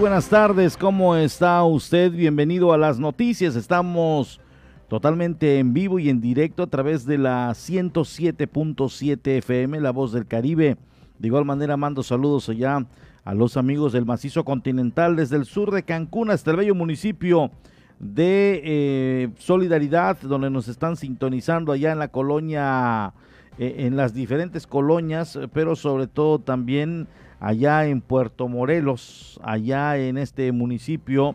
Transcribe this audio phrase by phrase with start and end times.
[0.00, 2.10] Buenas tardes, ¿cómo está usted?
[2.10, 3.54] Bienvenido a las noticias.
[3.54, 4.40] Estamos
[4.88, 10.26] totalmente en vivo y en directo a través de la 107.7 FM, La Voz del
[10.26, 10.78] Caribe.
[11.18, 12.86] De igual manera mando saludos allá
[13.24, 17.50] a los amigos del macizo continental desde el sur de Cancún hasta el bello municipio
[17.98, 23.12] de eh, Solidaridad, donde nos están sintonizando allá en la colonia,
[23.58, 27.06] eh, en las diferentes colonias, pero sobre todo también
[27.40, 31.34] allá en Puerto Morelos, allá en este municipio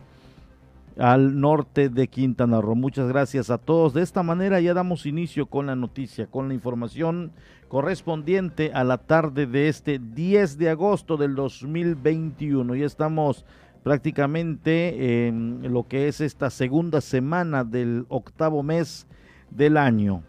[0.98, 2.74] al norte de Quintana Roo.
[2.74, 3.92] Muchas gracias a todos.
[3.92, 7.32] De esta manera ya damos inicio con la noticia, con la información
[7.68, 12.76] correspondiente a la tarde de este 10 de agosto del 2021.
[12.76, 13.44] Ya estamos
[13.82, 19.06] prácticamente en lo que es esta segunda semana del octavo mes
[19.50, 20.22] del año.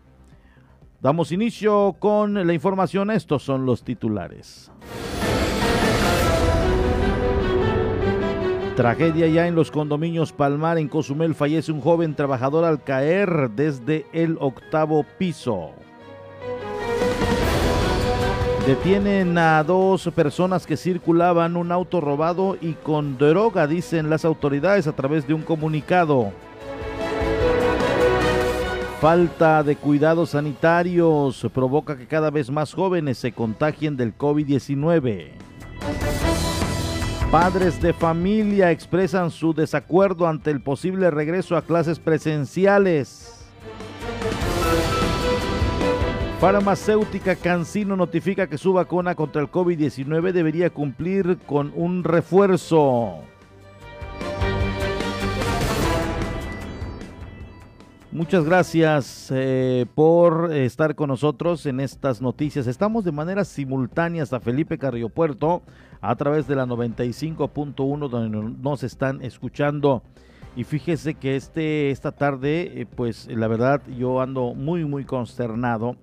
[1.01, 3.11] Damos inicio con la información.
[3.11, 4.71] Estos son los titulares.
[8.77, 11.33] Tragedia ya en los condominios Palmar en Cozumel.
[11.33, 15.71] Fallece un joven trabajador al caer desde el octavo piso.
[18.67, 24.85] Detienen a dos personas que circulaban un auto robado y con droga, dicen las autoridades
[24.85, 26.31] a través de un comunicado.
[29.01, 35.46] Falta de cuidados sanitarios provoca que cada vez más jóvenes se contagien del COVID-19.
[37.31, 43.45] Padres de familia expresan su desacuerdo ante el posible regreso a clases presenciales.
[46.39, 53.15] Farmacéutica Cancino notifica que su vacuna contra el COVID-19 debería cumplir con un refuerzo.
[58.09, 62.67] Muchas gracias eh, por estar con nosotros en estas noticias.
[62.67, 65.61] Estamos de manera simultánea hasta Felipe Carrillo Puerto
[66.01, 70.03] a través de la 95.1 donde nos están escuchando.
[70.55, 75.95] Y fíjese que este, esta tarde, eh, pues la verdad yo ando muy, muy consternado.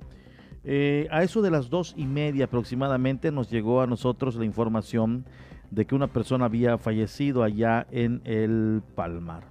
[0.64, 5.24] Eh, a eso de las dos y media aproximadamente nos llegó a nosotros la información
[5.70, 9.42] de que una persona había fallecido allá en el Palmar.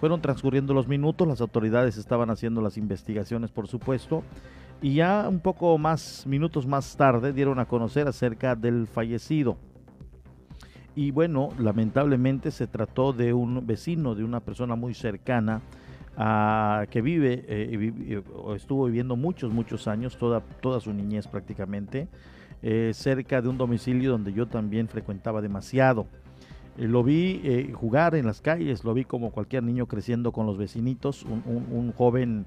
[0.00, 4.22] Fueron transcurriendo los minutos, las autoridades estaban haciendo las investigaciones, por supuesto,
[4.82, 9.56] y ya un poco más, minutos más tarde, dieron a conocer acerca del fallecido.
[10.96, 15.60] Y bueno, lamentablemente se trató de un vecino, de una persona muy cercana
[16.16, 18.22] a, que vive, eh,
[18.54, 22.06] estuvo viviendo muchos, muchos años, toda, toda su niñez prácticamente,
[22.62, 26.06] eh, cerca de un domicilio donde yo también frecuentaba demasiado.
[26.78, 30.46] Eh, lo vi eh, jugar en las calles, lo vi como cualquier niño creciendo con
[30.46, 32.46] los vecinitos, un joven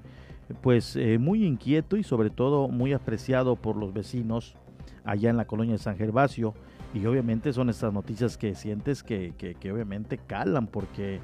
[0.62, 4.56] pues eh, muy inquieto y sobre todo muy apreciado por los vecinos
[5.04, 6.54] allá en la colonia de San Gervasio.
[6.94, 11.20] Y obviamente son estas noticias que sientes que, que, obviamente calan porque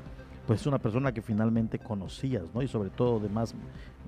[0.46, 2.60] pues es una persona que finalmente conocías, ¿no?
[2.60, 3.54] Y sobre todo de más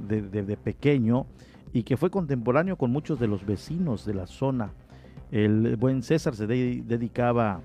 [0.07, 1.27] de, de, pequeño
[1.73, 4.73] y que fue contemporáneo con muchos de los vecinos de la zona.
[5.31, 7.63] El buen César se dedicaba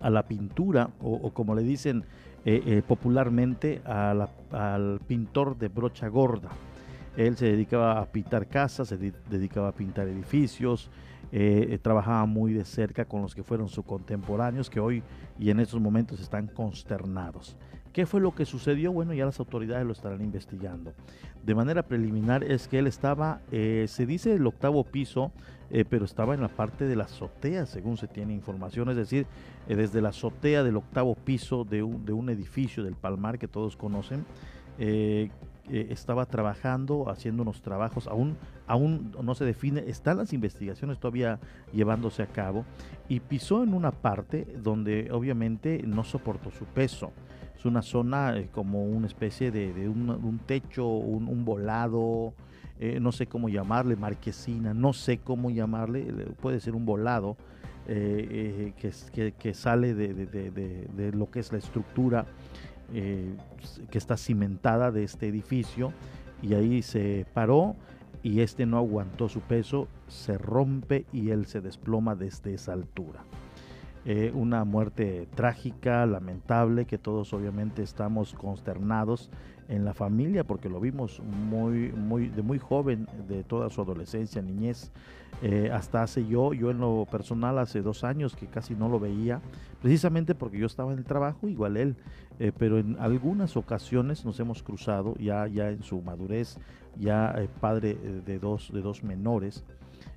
[0.00, 2.04] a la pintura o como le dicen
[2.46, 6.48] eh, eh, popularmente al pintor de brocha gorda.
[7.14, 10.90] Él se dedicaba a pintar casas, se dedicaba a pintar edificios,
[11.32, 15.02] eh, trabajaba muy de cerca con los que fueron sus contemporáneos, que hoy
[15.38, 17.58] y en estos momentos están consternados.
[17.92, 18.90] ¿Qué fue lo que sucedió?
[18.90, 20.94] Bueno, ya las autoridades lo estarán investigando.
[21.44, 25.32] De manera preliminar es que él estaba, se dice el octavo piso
[25.88, 29.26] pero estaba en la parte de la azotea, según se tiene información, es decir,
[29.70, 33.46] eh, desde la azotea del octavo piso de un, de un, edificio del Palmar que
[33.46, 34.26] todos conocen,
[34.78, 35.30] eh,
[35.68, 38.36] estaba trabajando, haciendo unos trabajos, aún,
[38.66, 41.38] aún no se define, están las investigaciones todavía
[41.72, 42.64] llevándose a cabo,
[43.08, 47.12] y pisó en una parte donde obviamente no soportó su peso.
[47.56, 52.34] Es una zona como una especie de, un, techo, un, volado,
[52.80, 56.02] eh, no sé cómo llamarle, marquesina, no sé cómo llamarle,
[56.40, 57.36] puede ser un volado
[57.88, 62.26] eh, eh, que, sale de, lo que es la estructura
[62.92, 65.92] que está cimentada de este edificio
[66.42, 67.76] y ahí se paró
[68.22, 73.24] y este no aguantó su peso, se rompe y él se desploma desde esa altura.
[74.06, 79.30] eh, una muerte trágica, lamentable, que todos obviamente estamos consternados
[79.70, 84.42] en la familia porque lo vimos muy, muy, de muy joven, de toda su adolescencia,
[84.42, 84.90] niñez,
[85.42, 88.98] eh, hasta hace yo, yo en lo personal hace dos años que casi no lo
[88.98, 89.40] veía,
[89.80, 91.96] precisamente porque yo estaba en el trabajo, igual él,
[92.40, 96.58] eh, pero en algunas ocasiones nos hemos cruzado ya, ya en su madurez,
[96.98, 99.64] ya eh, padre de dos, de dos menores,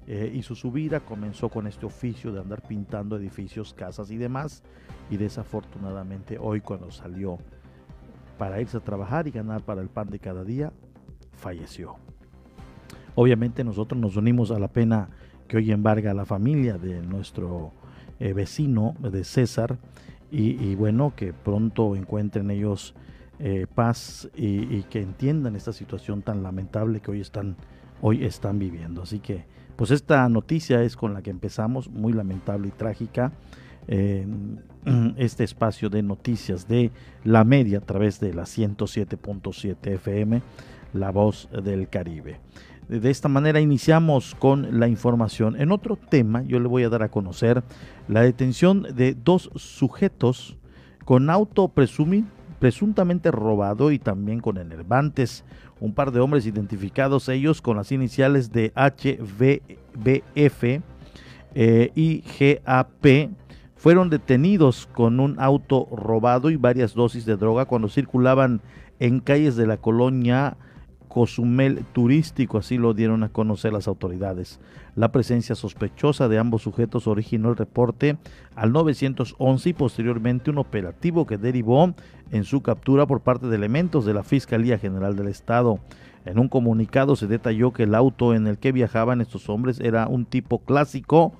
[0.05, 4.61] y su subida comenzó con este oficio de andar pintando edificios, casas y demás,
[5.09, 7.37] y desafortunadamente hoy cuando salió
[8.37, 10.71] para irse a trabajar y ganar para el pan de cada día,
[11.33, 11.95] falleció.
[13.15, 15.09] Obviamente nosotros nos unimos a la pena
[15.47, 17.71] que hoy embarga a la familia de nuestro
[18.19, 19.77] eh, vecino, de César,
[20.35, 22.95] y, bueno, que pronto encuentren ellos
[23.37, 27.55] eh, paz y, que entiendan esta situación tan lamentable que hoy están,
[28.01, 29.03] hoy están viviendo.
[29.03, 29.45] Así que,
[29.75, 33.31] pues esta noticia es con la que empezamos, muy lamentable y trágica.
[33.87, 36.91] Este espacio de noticias de
[37.23, 40.41] la media a través de la 107.7 FM,
[40.93, 42.39] La Voz del Caribe.
[42.89, 45.59] De esta manera iniciamos con la información.
[45.59, 47.63] En otro tema, yo le voy a dar a conocer
[48.07, 50.57] la detención de dos sujetos
[51.05, 51.71] con auto
[52.59, 55.45] presuntamente robado y también con enervantes.
[55.79, 60.63] Un par de hombres identificados, ellos con las iniciales de HVBF
[61.55, 63.29] eh, y GAP,
[63.83, 68.61] fueron detenidos con un auto robado y varias dosis de droga cuando circulaban
[69.01, 70.55] en calles de la colonia
[71.09, 74.61] Cozumel turístico, así lo dieron a conocer las autoridades.
[74.95, 78.15] La presencia sospechosa de ambos sujetos originó el reporte
[78.55, 81.93] al 911 y posteriormente un operativo que derivó
[82.31, 85.79] en su captura por parte de elementos de la Fiscalía General del Estado.
[86.23, 90.07] En un comunicado se detalló que el auto en el que viajaban estos hombres era
[90.07, 91.33] un tipo clásico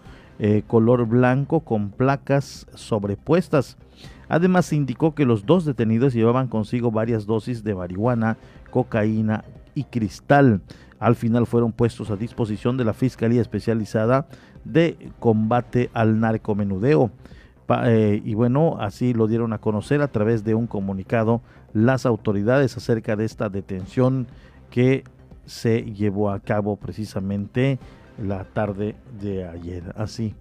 [0.46, 3.78] eh, color blanco con placas sobrepuestas.
[4.28, 8.36] Además indicó que los dos detenidos llevaban consigo varias dosis de marihuana,
[8.70, 10.60] cocaína y cristal.
[11.00, 14.28] Al final fueron puestos a disposición de la Fiscalía Especializada
[14.66, 17.10] de Combate al Narcomenudeo.
[17.86, 21.42] Eh, y bueno, así lo dieron a conocer a través de un comunicado
[21.72, 24.28] las autoridades acerca de esta detención
[24.70, 25.06] que
[25.46, 27.80] se llevó a cabo precisamente
[28.18, 29.94] la tarde de ayer.
[29.96, 30.36] Así,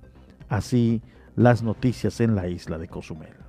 [0.49, 1.03] así
[1.37, 3.42] las noticias en la isla de Cozumel.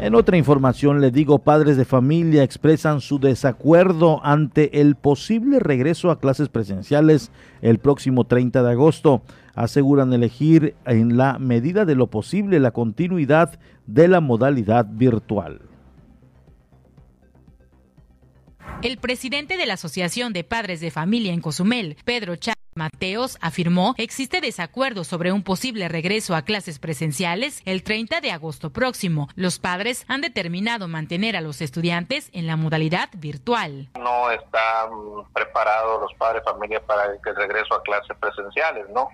[0.00, 6.10] En otra información le digo, padres de familia expresan su desacuerdo ante el posible regreso
[6.10, 7.30] a clases presenciales
[7.60, 9.20] el próximo 30 de agosto
[9.54, 15.69] aseguran elegir en la medida de lo posible la continuidad de la modalidad virtual.
[18.82, 23.94] El presidente de la Asociación de Padres de Familia en Cozumel, Pedro Chávez Mateos, afirmó
[23.98, 29.28] existe desacuerdo sobre un posible regreso a clases presenciales el 30 de agosto próximo.
[29.36, 33.90] Los padres han determinado mantener a los estudiantes en la modalidad virtual.
[33.98, 34.90] No están
[35.34, 39.10] preparados los padres de familia para el regreso a clases presenciales, ¿no?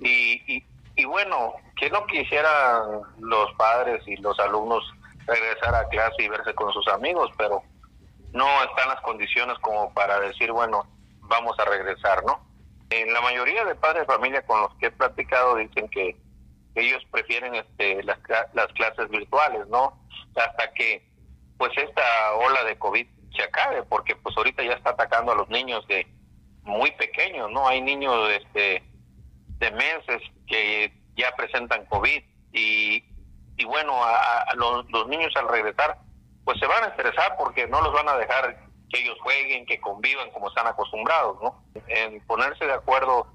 [0.00, 0.62] Y,
[0.96, 4.84] y, bueno, que no quisieran los padres y los alumnos
[5.26, 7.62] regresar a clase y verse con sus amigos, pero
[8.32, 10.86] no están las condiciones como para decir, bueno,
[11.22, 12.46] vamos a regresar, ¿no?
[12.90, 16.16] En la mayoría de padres de familia con los que he platicado dicen que
[16.74, 18.18] ellos prefieren este, las,
[18.54, 19.98] las clases virtuales, ¿no?
[20.36, 21.06] Hasta que
[21.58, 23.06] pues esta ola de COVID
[23.36, 26.06] se acabe, porque pues ahorita ya está atacando a los niños de
[26.62, 27.66] muy pequeños, ¿no?
[27.66, 28.82] Hay niños este,
[29.58, 33.04] de meses que ya presentan COVID y,
[33.56, 35.98] y bueno, a, los, los, niños al regresar,
[36.48, 38.56] pues se van a estresar porque no los van a dejar
[38.88, 41.62] que ellos jueguen, que convivan como están acostumbrados, ¿no?
[41.88, 43.26] En ponerse de acuerdo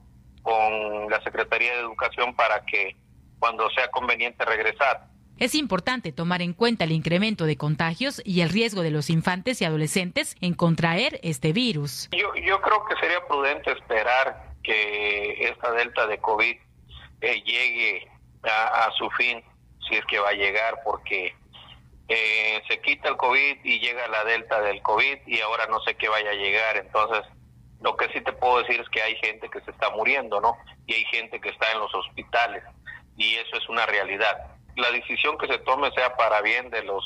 [0.41, 2.96] con la Secretaría de Educación para que
[3.38, 5.05] cuando sea conveniente regresar.
[5.38, 9.62] Es importante tomar en cuenta el incremento de contagios y el riesgo de los infantes
[9.62, 12.10] y adolescentes en contraer este virus.
[12.13, 16.55] Yo, yo creo que sería prudente esperar que esta delta de COVID
[17.22, 18.08] eh, llegue
[18.41, 19.43] a, su fin,
[19.88, 21.36] si es que va a llegar, porque
[22.08, 25.96] eh, se quita el COVID y llega la delta del COVID y ahora no sé
[25.96, 26.78] qué vaya a llegar.
[26.78, 27.24] Entonces,
[27.82, 30.58] lo que sí te puedo decir es que hay gente que se está muriendo, ¿no?
[30.88, 32.64] Y hay gente que está en los hospitales
[33.18, 34.48] y eso es una realidad.
[34.76, 37.04] La decisión que se tome sea para bien de los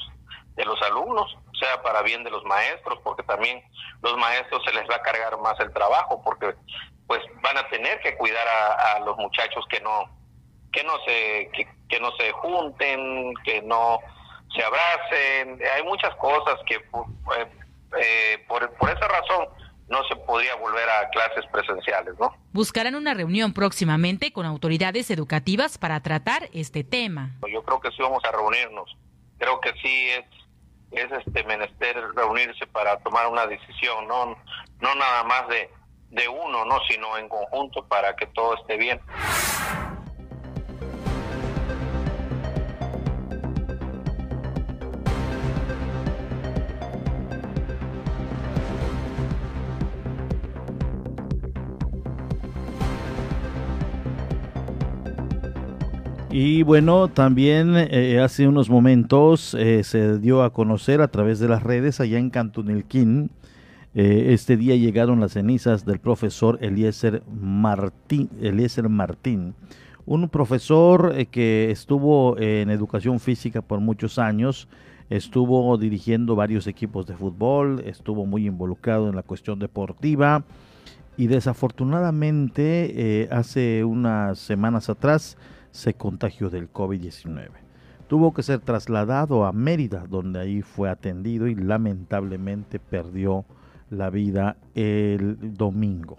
[0.56, 3.63] de los alumnos, sea para bien de los maestros, porque también
[4.01, 6.56] los maestros se les va a cargar más el trabajo, porque
[7.06, 10.06] pues van a tener que cuidar a, los muchachos que no
[10.74, 11.50] que no se
[11.88, 14.00] que, no se junten que no
[14.56, 17.48] se abracen hay muchas cosas que eh,
[18.00, 19.48] eh, por, por esa razón
[19.89, 22.36] no se podría volver a clases presenciales, ¿no?
[22.51, 27.32] Buscarán una reunión próximamente con autoridades educativas para tratar este tema.
[27.50, 28.98] Yo creo que sí vamos a reunirnos.
[29.38, 30.25] Creo que sí es
[30.89, 34.38] es este menester reunirse para tomar una decisión, no
[34.80, 35.70] no nada más de
[36.10, 39.00] de uno, no, sino en conjunto para que todo esté bien.
[56.39, 61.48] Y bueno, también eh, hace unos momentos eh, se dio a conocer a través de
[61.48, 63.32] las redes allá en Cantunilquín.
[63.96, 69.56] Eh, este día llegaron las cenizas del profesor Eliezer Martín, Eliezer Martín
[70.06, 74.67] un profesor que estuvo en educación física por muchos años,
[75.10, 80.44] estuvo dirigiendo varios equipos de fútbol, estuvo muy involucrado en la cuestión deportiva
[81.17, 85.36] y desafortunadamente hace unas semanas atrás
[85.77, 87.50] se contagió del COVID-19.
[88.07, 93.46] Tuvo que ser trasladado a Mérida, donde ahí fue atendido y lamentablemente perdió
[93.91, 96.17] la vida el domingo.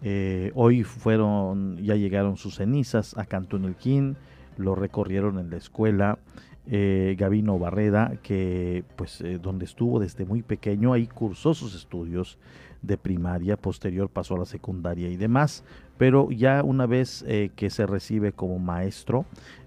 [0.00, 4.16] Eh, hoy fueron, ya llegaron sus cenizas a Cantunilquín,
[4.56, 6.18] lo recorrieron en la escuela
[6.66, 12.38] eh, Gavino Barreda, que pues eh, donde estuvo desde muy pequeño, ahí cursó sus estudios
[12.80, 15.62] de primaria, posterior pasó a la secundaria y demás,
[15.98, 19.26] pero ya una vez eh, que se recibe como maestro,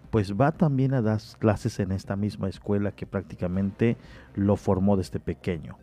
[0.10, 3.98] pues va también a dar clases en esta misma escuela que prácticamente
[4.36, 5.78] lo formó desde pequeño.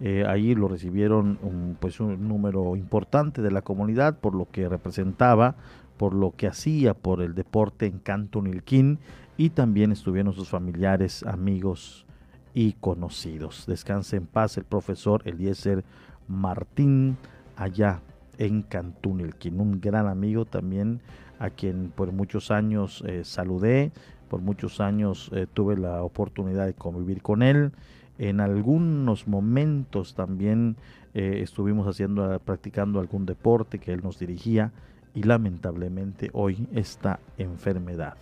[0.00, 4.68] Eh, ahí lo recibieron un, pues un número importante de la comunidad por lo que
[4.68, 5.56] representaba,
[5.96, 9.00] por lo que hacía por el deporte en Cantunilquín
[9.36, 12.06] y también estuvieron sus familiares, amigos
[12.54, 13.66] y conocidos.
[13.66, 15.84] Descanse en paz el profesor Eliezer
[16.28, 17.16] Martín
[17.56, 18.00] allá
[18.38, 21.00] en Cantunilquín, un gran amigo también
[21.38, 23.92] a quien por muchos años eh, saludé,
[24.28, 27.72] por muchos años eh, tuve la oportunidad de convivir con él.
[28.18, 30.76] En algunos momentos también
[31.14, 34.72] eh, estuvimos haciendo, practicando algún deporte que él nos dirigía
[35.14, 38.16] y lamentablemente hoy esta enfermedad,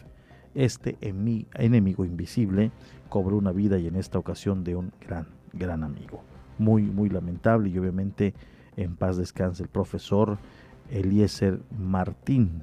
[0.54, 2.70] este enemigo invisible,
[3.08, 6.22] cobró una vida y en esta ocasión de un gran, gran amigo
[6.58, 8.34] muy, muy lamentable y obviamente
[8.76, 10.38] en paz descanse el profesor
[10.90, 12.62] Eliezer Martín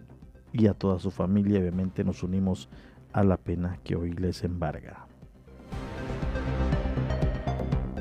[0.52, 1.60] y a toda su familia.
[1.60, 2.70] Obviamente nos unimos
[3.12, 5.08] a la pena que hoy les embarga.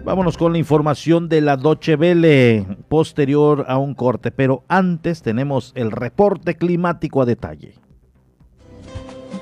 [0.04, 5.72] Vámonos con la información de la Doche Vele posterior a un corte, pero antes tenemos
[5.76, 7.74] el reporte climático a detalle.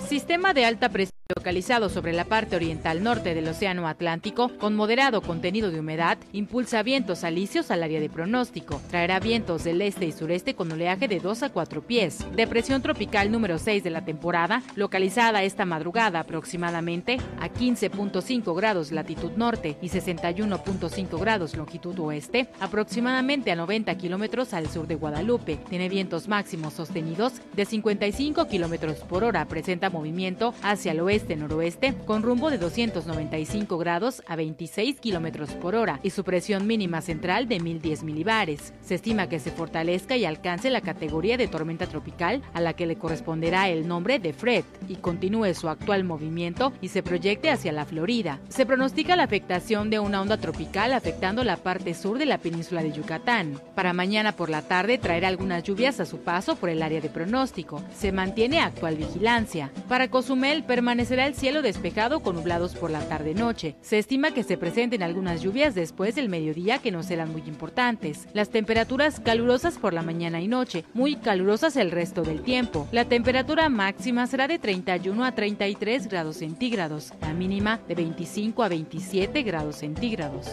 [0.06, 5.22] Sistema de alta presión localizado sobre la parte oriental norte del Océano Atlántico, con moderado
[5.22, 8.80] contenido de humedad, impulsa vientos alisios al área de pronóstico.
[8.90, 12.24] Traerá vientos del este y sureste con oleaje de 2 a 4 pies.
[12.34, 19.32] Depresión tropical número 6 de la temporada, localizada esta madrugada aproximadamente a 15.5 grados latitud
[19.36, 25.58] norte y 61.5 grados longitud oeste, aproximadamente a 90 kilómetros al sur de Guadalupe.
[25.68, 29.46] Tiene vientos máximos sostenidos de 55 kilómetros por hora.
[29.46, 36.00] Presenta movimiento hacia el oeste-noroeste con rumbo de 295 grados a 26 kilómetros por hora
[36.02, 38.72] y su presión mínima central de 1010 milibares.
[38.82, 42.86] Se estima que se fortalezca y alcance la categoría de tormenta tropical a la que
[42.86, 47.72] le corresponderá el nombre de Fred y continúe su actual movimiento y se proyecte hacia
[47.72, 48.40] la Florida.
[48.48, 52.82] Se pronostica la afectación de una onda tropical afectando la parte sur de la península
[52.82, 53.60] de Yucatán.
[53.74, 57.10] Para mañana por la tarde traerá algunas lluvias a su paso por el área de
[57.10, 57.82] pronóstico.
[57.94, 59.70] Se mantiene actual vigilancia.
[59.88, 60.64] Para Cozumel
[61.10, 63.74] permanecerá el cielo despejado con nublados por la tarde-noche.
[63.80, 68.28] Se estima que se presenten algunas lluvias después del mediodía que no serán muy importantes.
[68.32, 72.86] Las temperaturas calurosas por la mañana y noche, muy calurosas el resto del tiempo.
[72.92, 78.68] La temperatura máxima será de 31 a 33 grados centígrados, la mínima de 25 a
[78.68, 80.46] 27 grados centígrados.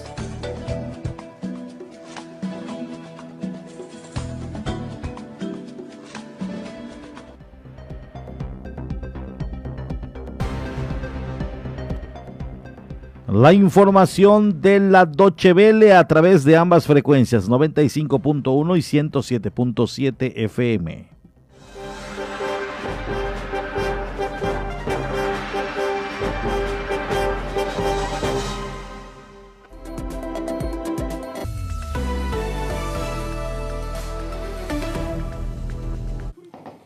[13.39, 21.07] La información de la Doche Vele a través de ambas frecuencias, 95.1 y 107.7 FM.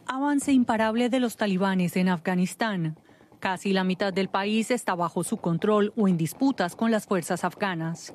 [0.05, 2.97] Avance imparable de los talibanes en Afganistán.
[3.41, 7.43] Casi la mitad del país está bajo su control o en disputas con las fuerzas
[7.43, 8.13] afganas.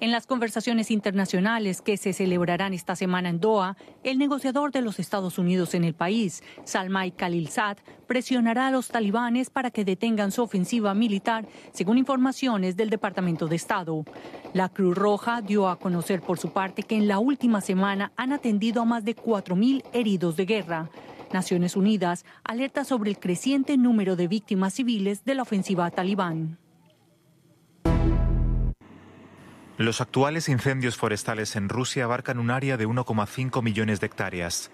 [0.00, 4.98] En las conversaciones internacionales que se celebrarán esta semana en Doha, el negociador de los
[4.98, 10.42] Estados Unidos en el país, Salmai Khalilzad, presionará a los talibanes para que detengan su
[10.42, 14.04] ofensiva militar, según informaciones del Departamento de Estado.
[14.52, 18.34] La Cruz Roja dio a conocer por su parte que en la última semana han
[18.34, 20.90] atendido a más de 4.000 heridos de guerra.
[21.32, 26.58] Naciones Unidas alerta sobre el creciente número de víctimas civiles de la ofensiva talibán.
[29.78, 34.70] Los actuales incendios forestales en Rusia abarcan un área de 1,5 millones de hectáreas.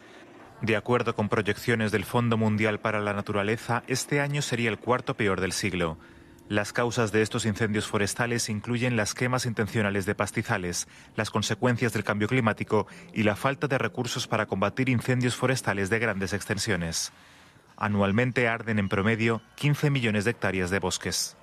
[0.60, 5.16] De acuerdo con proyecciones del Fondo Mundial para la Naturaleza, este año sería el cuarto
[5.16, 5.98] peor del siglo.
[6.52, 12.04] Las causas de estos incendios forestales incluyen las quemas intencionales de pastizales, las consecuencias del
[12.04, 17.10] cambio climático y la falta de recursos para combatir incendios forestales de grandes extensiones.
[17.78, 21.38] Anualmente arden en promedio 15 millones de hectáreas de bosques.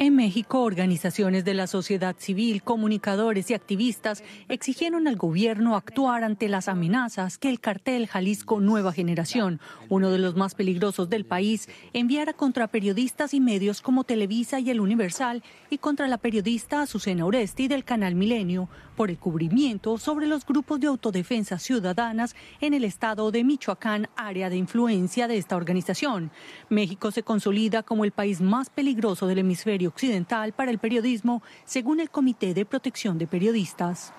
[0.00, 6.48] En México, organizaciones de la sociedad civil, comunicadores y activistas exigieron al gobierno actuar ante
[6.48, 11.68] las amenazas que el cartel Jalisco Nueva Generación, uno de los más peligrosos del país,
[11.94, 17.26] enviara contra periodistas y medios como Televisa y El Universal y contra la periodista Azucena
[17.26, 22.84] Oresti del canal Milenio por el cubrimiento sobre los grupos de autodefensa ciudadanas en el
[22.84, 26.30] estado de Michoacán, área de influencia de esta organización.
[26.68, 32.00] México se consolida como el país más peligroso del hemisferio occidental para el periodismo, según
[32.00, 34.12] el Comité de Protección de Periodistas.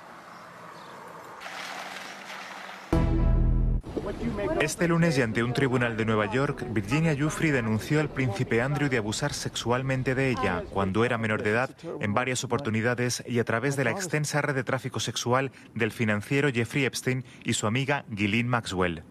[4.60, 8.90] Este lunes y ante un tribunal de Nueva York, Virginia Giuffre denunció al príncipe Andrew
[8.90, 13.44] de abusar sexualmente de ella cuando era menor de edad en varias oportunidades y a
[13.44, 18.06] través de la extensa red de tráfico sexual del financiero Jeffrey Epstein y su amiga
[18.10, 19.04] Ghislaine Maxwell.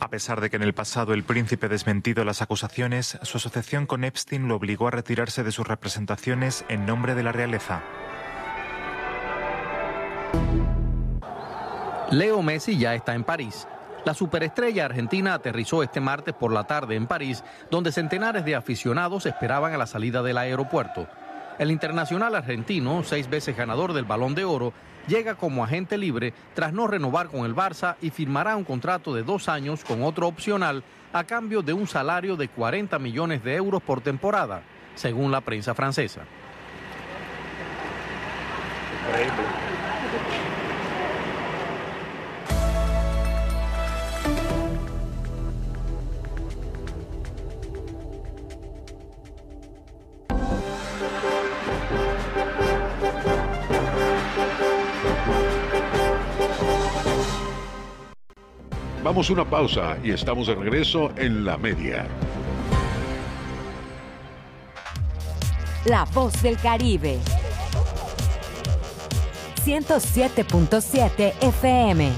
[0.00, 4.02] A pesar de que en el pasado el príncipe desmentido las acusaciones, su asociación con
[4.02, 7.82] Epstein lo obligó a retirarse de sus representaciones en nombre de la realeza.
[12.10, 13.68] Leo Messi ya está en París.
[14.04, 19.26] La superestrella argentina aterrizó este martes por la tarde en París, donde centenares de aficionados
[19.26, 21.06] esperaban a la salida del aeropuerto.
[21.58, 24.72] El internacional argentino, seis veces ganador del Balón de Oro,
[25.06, 29.22] llega como agente libre tras no renovar con el Barça y firmará un contrato de
[29.22, 30.82] dos años con otro opcional
[31.12, 34.62] a cambio de un salario de 40 millones de euros por temporada,
[34.94, 36.22] según la prensa francesa.
[59.10, 62.06] Vamos a una pausa y estamos de regreso en la media.
[65.84, 67.18] La voz del Caribe.
[69.64, 72.12] 107.7 FM.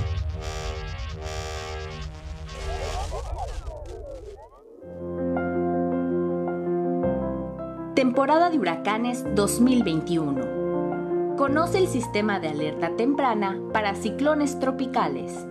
[7.94, 11.36] Temporada de huracanes 2021.
[11.38, 15.46] Conoce el sistema de alerta temprana para ciclones tropicales.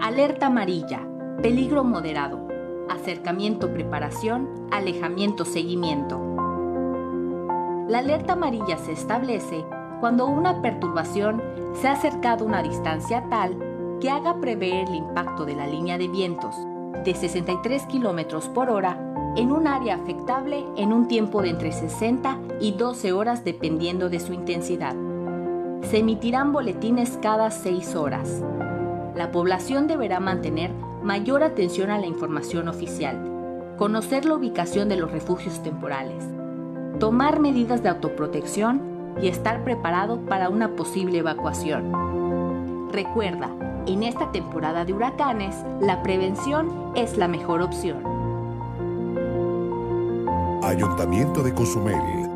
[0.00, 1.00] Alerta amarilla,
[1.42, 2.46] peligro moderado,
[2.90, 6.20] acercamiento preparación, alejamiento seguimiento.
[7.88, 9.64] La alerta amarilla se establece
[10.00, 11.42] cuando una perturbación
[11.80, 13.56] se ha acercado a una distancia tal
[14.00, 16.54] que haga prever el impacto de la línea de vientos
[17.04, 19.00] de 63 km por hora
[19.34, 24.20] en un área afectable en un tiempo de entre 60 y 12 horas dependiendo de
[24.20, 24.94] su intensidad.
[25.82, 28.42] Se emitirán boletines cada 6 horas
[29.16, 30.70] la población deberá mantener
[31.02, 33.16] mayor atención a la información oficial,
[33.78, 36.22] conocer la ubicación de los refugios temporales,
[37.00, 38.80] tomar medidas de autoprotección
[39.20, 42.92] y estar preparado para una posible evacuación.
[42.92, 43.50] Recuerda,
[43.86, 48.02] en esta temporada de huracanes, la prevención es la mejor opción.
[50.62, 52.35] Ayuntamiento de Cozumel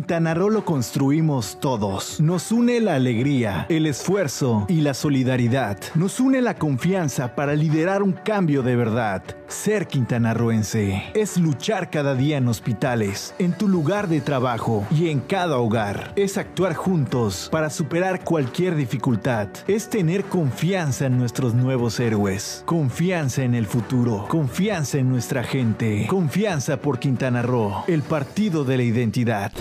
[0.00, 2.20] Quintana Roo lo construimos todos.
[2.22, 5.76] Nos une la alegría, el esfuerzo y la solidaridad.
[5.94, 9.22] Nos une la confianza para liderar un cambio de verdad.
[9.46, 15.20] Ser quintanarroense es luchar cada día en hospitales, en tu lugar de trabajo y en
[15.20, 16.14] cada hogar.
[16.16, 19.48] Es actuar juntos para superar cualquier dificultad.
[19.68, 22.62] Es tener confianza en nuestros nuevos héroes.
[22.64, 24.24] Confianza en el futuro.
[24.30, 26.06] Confianza en nuestra gente.
[26.08, 29.52] Confianza por Quintana Roo, el partido de la identidad.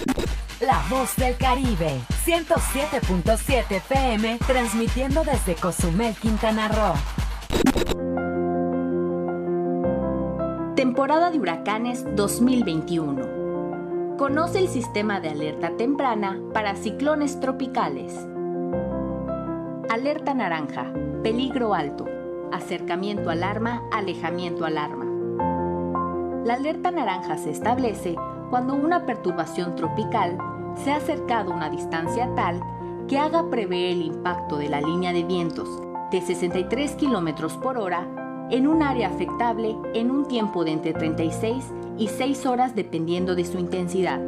[0.62, 6.96] La voz del Caribe, 107.7 FM, transmitiendo desde Cozumel, Quintana Roo.
[10.76, 14.18] Temporada de huracanes 2021.
[14.18, 18.14] Conoce el sistema de alerta temprana para ciclones tropicales.
[19.90, 20.92] Alerta naranja,
[21.24, 22.06] peligro alto.
[22.52, 25.06] Acercamiento alarma, alejamiento alarma.
[26.44, 28.18] La alerta naranja se establece
[28.50, 30.38] cuando una perturbación tropical
[30.84, 32.62] se ha acercado a una distancia tal
[33.08, 35.68] que haga prever el impacto de la línea de vientos
[36.12, 38.08] de 63 km por hora
[38.50, 41.66] en un área afectable en un tiempo de entre 36
[41.98, 44.20] y 6 horas dependiendo de su intensidad.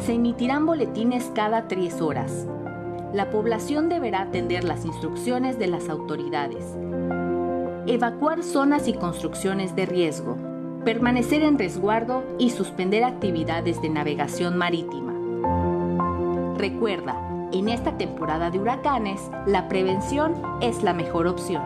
[0.00, 2.46] Se emitirán boletines cada 3 horas.
[3.12, 6.76] La población deberá atender las instrucciones de las autoridades.
[7.86, 10.36] Evacuar zonas y construcciones de riesgo.
[10.88, 15.12] Permanecer en resguardo y suspender actividades de navegación marítima.
[16.56, 17.14] Recuerda,
[17.52, 21.62] en esta temporada de huracanes, la prevención es la mejor opción.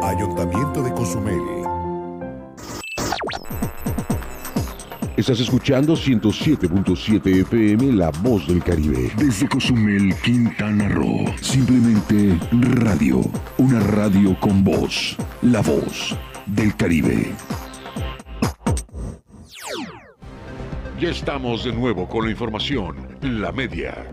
[0.00, 1.42] Ayuntamiento de Cozumel.
[5.16, 9.10] Estás escuchando 107.7 FM La Voz del Caribe.
[9.16, 11.24] Desde Cozumel, Quintana Roo.
[11.40, 13.22] Simplemente radio.
[13.58, 15.16] Una radio con voz.
[15.42, 17.32] La Voz del Caribe.
[21.00, 22.96] Ya estamos de nuevo con la información.
[23.20, 24.06] La media.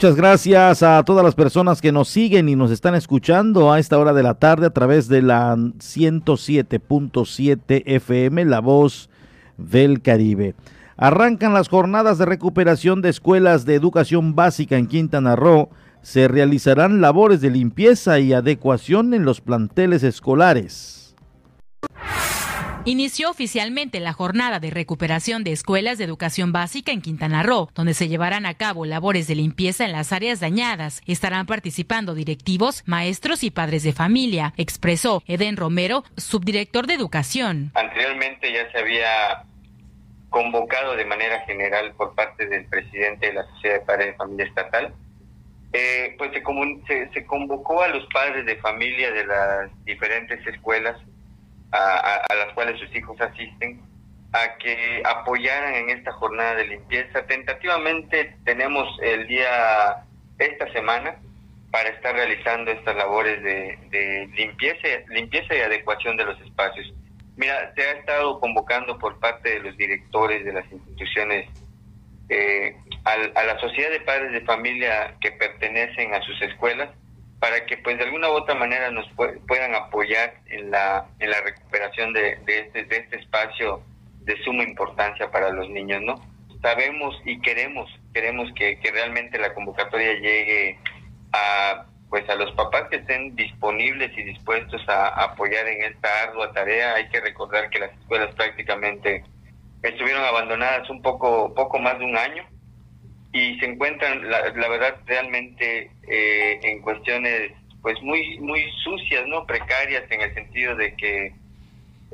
[0.00, 3.98] Muchas gracias a todas las personas que nos siguen y nos están escuchando a esta
[3.98, 9.10] hora de la tarde a través de la 107.7 FM, La Voz
[9.58, 10.54] del Caribe.
[10.96, 15.68] Arrancan las jornadas de recuperación de escuelas de educación básica en Quintana Roo.
[16.00, 20.99] Se realizarán labores de limpieza y adecuación en los planteles escolares.
[22.86, 27.92] Inició oficialmente la jornada de recuperación de escuelas de educación básica en Quintana Roo, donde
[27.92, 31.02] se llevarán a cabo labores de limpieza en las áreas dañadas.
[31.06, 37.70] Estarán participando directivos, maestros y padres de familia, expresó Eden Romero, subdirector de educación.
[37.74, 39.44] Anteriormente ya se había
[40.30, 44.46] convocado de manera general por parte del presidente de la Sociedad de Padres de Familia
[44.46, 44.94] Estatal
[45.72, 46.42] eh, pues se,
[46.86, 50.96] se, se, convocó a los padres de familia de las diferentes escuelas
[51.72, 53.80] a, a, las cuales sus hijos asisten
[54.32, 57.26] a que apoyaran en esta jornada de limpieza.
[57.26, 60.04] Tentativamente tenemos el día,
[60.38, 61.16] esta semana,
[61.70, 66.92] para estar realizando estas labores de, de limpieza, limpieza y adecuación de los espacios.
[67.36, 71.48] Mira, se ha estado convocando por parte de los directores de las instituciones
[72.28, 76.90] eh, a, a, la sociedad de padres de familia que pertenecen a sus escuelas
[77.40, 79.08] para que pues de alguna u otra manera nos
[79.48, 83.82] puedan apoyar en la en la recuperación de, de, este, de este espacio
[84.20, 86.14] de suma importancia para los niños, ¿no?
[86.60, 90.78] Sabemos y queremos, queremos que, que realmente la convocatoria llegue
[91.32, 96.52] a pues a los papás que estén disponibles y dispuestos a, apoyar en esta ardua
[96.52, 96.94] tarea.
[96.94, 99.24] Hay que recordar que las escuelas prácticamente
[99.82, 102.44] estuvieron abandonadas un poco, poco más de un año
[103.32, 110.04] y se encuentran, la, verdad, realmente eh, en cuestiones pues muy muy sucias, no precarias
[110.10, 111.32] en el sentido de que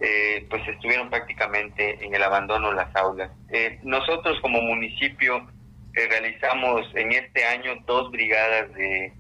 [0.01, 3.31] eh, pues estuvieron prácticamente en el abandono las aulas.
[3.51, 5.47] Eh, nosotros como municipio
[5.95, 9.13] realizamos en este año dos brigadas de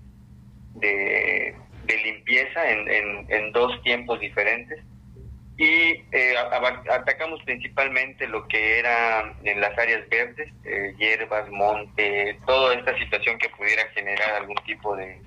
[0.81, 1.55] de,
[2.05, 4.79] limpieza en, en, dos tiempos diferentes
[5.59, 6.35] y eh,
[6.91, 13.39] atacamos principalmente lo que era en las áreas verdes, eh, hierbas, monte, toda esta situación
[13.39, 15.21] que pudiera generar algún tipo de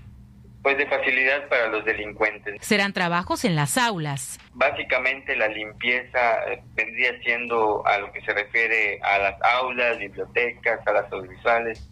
[0.61, 2.61] pues de facilidad para los delincuentes.
[2.61, 4.37] Serán trabajos en las aulas.
[4.53, 10.85] Básicamente la limpieza eh, vendría siendo a lo que se refiere a las aulas, bibliotecas,
[10.85, 11.89] a las audiovisuales,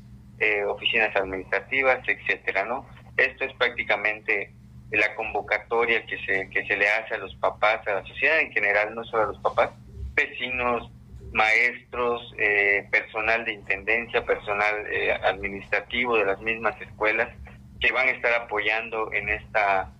[0.67, 2.87] oficinas administrativas, etcétera, ¿no?
[3.15, 4.53] Esto es prácticamente
[4.91, 8.51] la convocatoria que se, que se le hace a los papás, a la sociedad en
[8.51, 9.71] general, no solo a los papás,
[10.13, 10.89] vecinos,
[11.33, 17.29] maestros, eh, personal de intendencia, personal eh, administrativo de las mismas escuelas
[17.79, 19.91] que van a estar apoyando en esta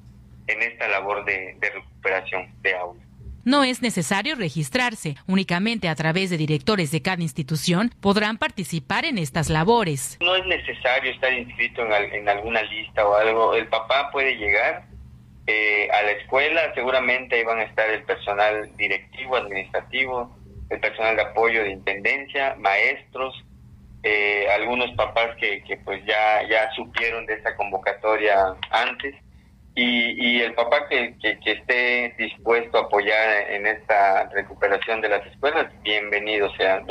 [0.47, 3.06] en esta labor de, de recuperación de aulas.
[3.47, 9.17] No es necesario registrarse, únicamente a través de directores de cada institución podrán participar en
[9.17, 10.17] estas labores.
[10.19, 14.83] No es necesario estar inscrito en, alguna lista o algo, el papá puede llegar
[15.45, 20.37] eh, a la escuela, seguramente ahí van a estar el personal directivo, administrativo,
[20.69, 23.33] el personal de apoyo de intendencia, maestros,
[24.03, 29.15] eh, algunos papás que, pues ya, ya supieron de esa convocatoria antes
[29.79, 35.71] y, el papá que, que, esté dispuesto a apoyar en esta recuperación de las escuelas,
[35.83, 36.83] bienvenido sea.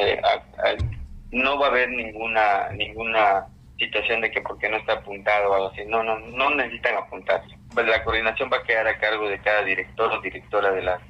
[1.32, 3.46] no va a haber ninguna ninguna
[3.76, 5.84] situación de que porque no está apuntado o algo así.
[5.84, 7.56] No, no, no necesitan apuntarse.
[7.74, 11.00] Pues la coordinación va a quedar a cargo de cada director o directora de las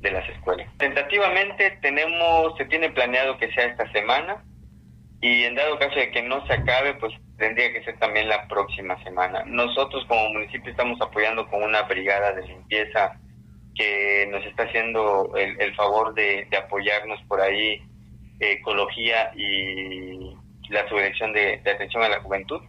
[0.00, 0.68] de las escuelas.
[0.78, 4.42] Tentativamente tenemos, se tiene planeado que sea esta semana
[5.20, 8.46] y en dado caso de que no se acabe, pues tendría que ser también la
[8.48, 9.44] próxima semana.
[9.46, 13.18] Nosotros como municipio estamos apoyando con una brigada de limpieza
[13.74, 17.82] que nos está haciendo el, favor de, apoyarnos por ahí
[18.40, 20.34] ecología y
[20.68, 22.60] la subdirección de, atención a la juventud.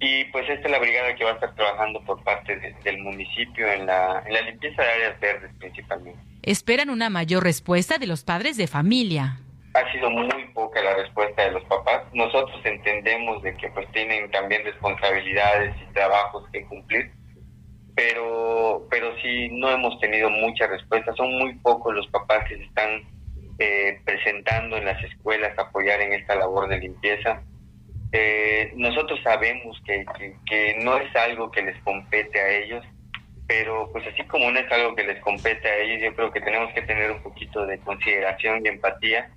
[0.00, 3.70] Y pues esta es la brigada que va a estar trabajando por parte del municipio
[3.70, 6.18] en la, en la limpieza de áreas verdes principalmente.
[6.42, 9.38] Esperan una mayor respuesta de los padres de familia
[9.74, 12.02] ha sido muy poca la respuesta de los papás.
[12.12, 17.10] Nosotros entendemos de que pues tienen también responsabilidades y trabajos que cumplir,
[17.94, 21.14] pero pero sí no hemos tenido mucha respuesta.
[21.14, 23.02] Son muy pocos los papás que se están
[23.58, 27.42] eh, presentando en las escuelas a apoyar en esta labor de limpieza.
[28.12, 30.04] Eh, nosotros sabemos que,
[30.44, 32.84] que no es algo que les compete a ellos,
[33.46, 36.42] pero pues así como no es algo que les compete a ellos, yo creo que
[36.42, 39.30] tenemos que tener un poquito de consideración y empatía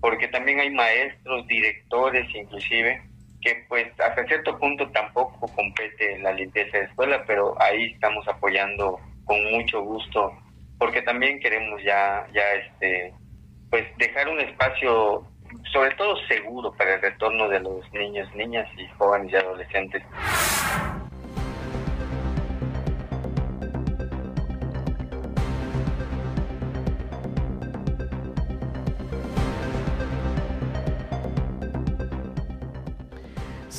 [0.00, 3.02] porque también hay maestros, directores inclusive,
[3.40, 8.98] que pues hasta cierto punto tampoco compete la limpieza de escuela, pero ahí estamos apoyando
[9.24, 10.36] con mucho gusto,
[10.78, 13.12] porque también queremos ya, ya este,
[13.70, 15.26] pues dejar un espacio
[15.72, 20.02] sobre todo seguro para el retorno de los niños, niñas y jóvenes y adolescentes.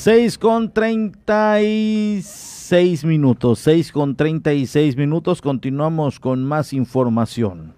[0.03, 6.73] Seis con treinta y seis minutos, seis con treinta y seis minutos, continuamos con más
[6.73, 7.75] información.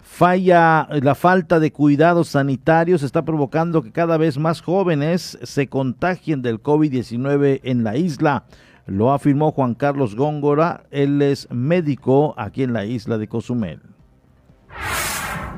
[0.00, 6.40] Falla, la falta de cuidados sanitarios está provocando que cada vez más jóvenes se contagien
[6.40, 8.44] del COVID-19 en la isla.
[8.86, 13.82] Lo afirmó Juan Carlos Góngora, él es médico aquí en la isla de Cozumel.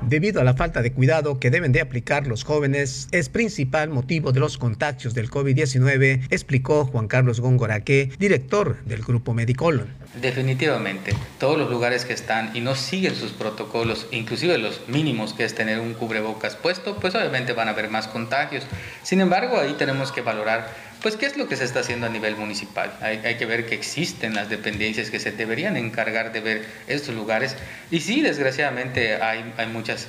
[0.03, 4.33] Debido a la falta de cuidado que deben de aplicar los jóvenes, es principal motivo
[4.33, 9.89] de los contagios del COVID-19, explicó Juan Carlos Góngoraque, director del Grupo Medicolon.
[10.21, 15.45] Definitivamente, todos los lugares que están y no siguen sus protocolos, inclusive los mínimos que
[15.45, 18.65] es tener un cubrebocas puesto, pues obviamente van a haber más contagios.
[19.03, 22.11] Sin embargo, ahí tenemos que valorar pues qué es lo que se está haciendo a
[22.11, 22.93] nivel municipal.
[23.01, 27.57] Hay, que ver que existen las dependencias que se deberían encargar de ver estos lugares.
[27.91, 30.09] Y sí, desgraciadamente hay, hay muchas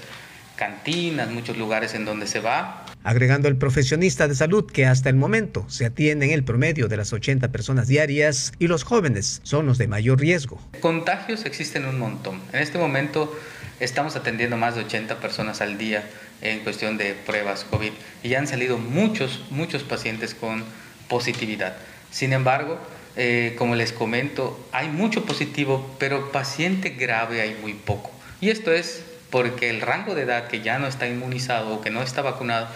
[0.56, 2.86] cantinas, muchos lugares en donde se va.
[3.04, 6.98] Agregando el profesionista de salud que hasta el momento se atiende en el promedio de
[6.98, 10.62] las 80 personas diarias y los jóvenes son los de mayor riesgo.
[10.80, 12.40] Contagios existen un montón.
[12.54, 13.36] En este momento
[13.80, 16.04] estamos atendiendo más de 80 personas al día
[16.42, 17.92] en cuestión de pruebas COVID
[18.24, 20.64] y han salido muchos, muchos pacientes con
[21.08, 21.76] positividad.
[22.12, 22.80] Sin embargo,
[23.16, 28.12] eh, como les comento, hay mucho positivo, pero paciente grave hay muy poco.
[28.40, 31.90] Y esto es porque el rango de edad que ya no está inmunizado o que
[31.90, 32.68] no está vacunado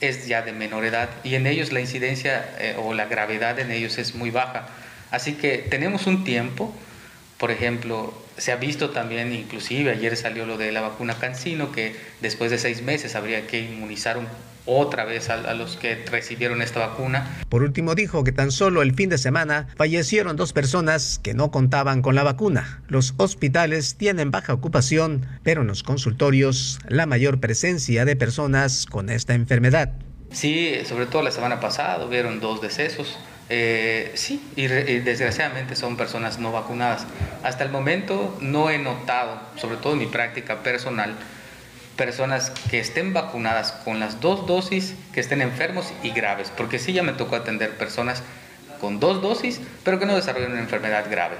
[0.00, 3.70] es ya de menor edad y en ellos la incidencia eh, o la gravedad en
[3.70, 4.66] ellos es muy baja.
[5.10, 6.74] Así que tenemos un tiempo,
[7.38, 11.94] por ejemplo, se ha visto también, inclusive ayer salió lo de la vacuna Cancino, que
[12.20, 14.18] después de seis meses habría que inmunizar
[14.66, 17.38] otra vez a, a, los que recibieron esta vacuna.
[17.48, 21.50] Por último, dijo que tan solo el fin de semana fallecieron dos personas que no
[21.50, 22.82] contaban con la vacuna.
[22.88, 29.10] Los hospitales tienen baja ocupación, pero en los consultorios la mayor presencia de personas con
[29.10, 29.92] esta enfermedad.
[30.32, 33.18] Sí, sobre todo la semana pasada hubieron dos decesos.
[33.50, 37.04] Eh, sí, y, desgraciadamente son personas no vacunadas.
[37.42, 41.14] Hasta el momento no he notado, sobre todo en mi práctica personal,
[41.96, 46.92] personas que estén vacunadas con las dos dosis, que estén enfermos y graves, porque sí
[46.92, 48.22] ya me tocó atender personas
[48.80, 51.36] con dos dosis, pero que no desarrollan una enfermedad grave.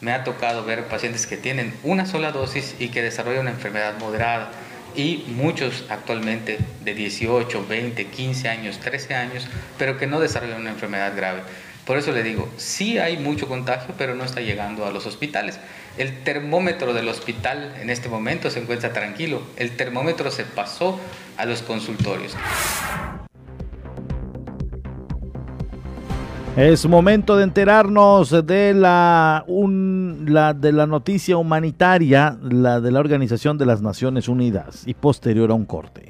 [0.00, 3.98] Me ha tocado ver pacientes que tienen una sola dosis y que desarrollan una enfermedad
[3.98, 4.50] moderada
[4.94, 9.46] y muchos actualmente de 18, 20, 15 años, 13 años,
[9.78, 11.42] pero que no desarrollan una enfermedad grave.
[11.86, 15.58] Por eso le digo, sí hay mucho contagio, pero no está llegando a los hospitales.
[15.98, 19.42] El termómetro del hospital en este momento se encuentra tranquilo.
[19.56, 21.00] El termómetro se pasó
[21.36, 22.36] a los consultorios.
[26.56, 33.66] Es momento de enterarnos de la, de la noticia humanitaria, la de la Organización de
[33.66, 36.08] las Naciones Unidas y posterior a un corte.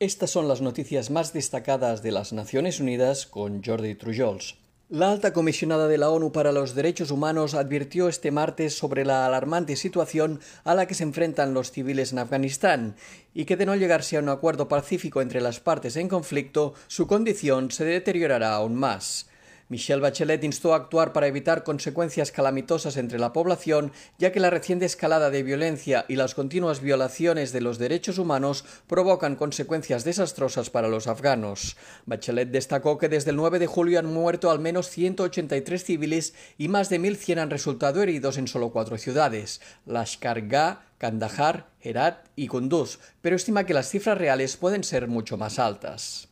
[0.00, 4.61] Estas son las noticias más destacadas de las Naciones Unidas con Jordi Trujols.
[4.92, 9.24] La alta comisionada de la ONU para los Derechos Humanos advirtió este martes sobre la
[9.24, 12.96] alarmante situación a la que se enfrentan los civiles en Afganistán
[13.32, 17.06] y que de no llegarse a un acuerdo pacífico entre las partes en conflicto, su
[17.06, 19.30] condición se deteriorará aún más.
[19.72, 24.50] Michelle Bachelet instó a actuar para evitar consecuencias calamitosas entre la población, ya que la
[24.50, 30.68] reciente escalada de violencia y las continuas violaciones de los derechos humanos provocan consecuencias desastrosas
[30.68, 31.78] para los afganos.
[32.04, 36.68] Bachelet destacó que desde el 9 de julio han muerto al menos 183 civiles y
[36.68, 42.46] más de 1.100 han resultado heridos en solo cuatro ciudades, Lashkar Gah, Kandahar, Herat y
[42.48, 46.28] Kunduz, pero estima que las cifras reales pueden ser mucho más altas.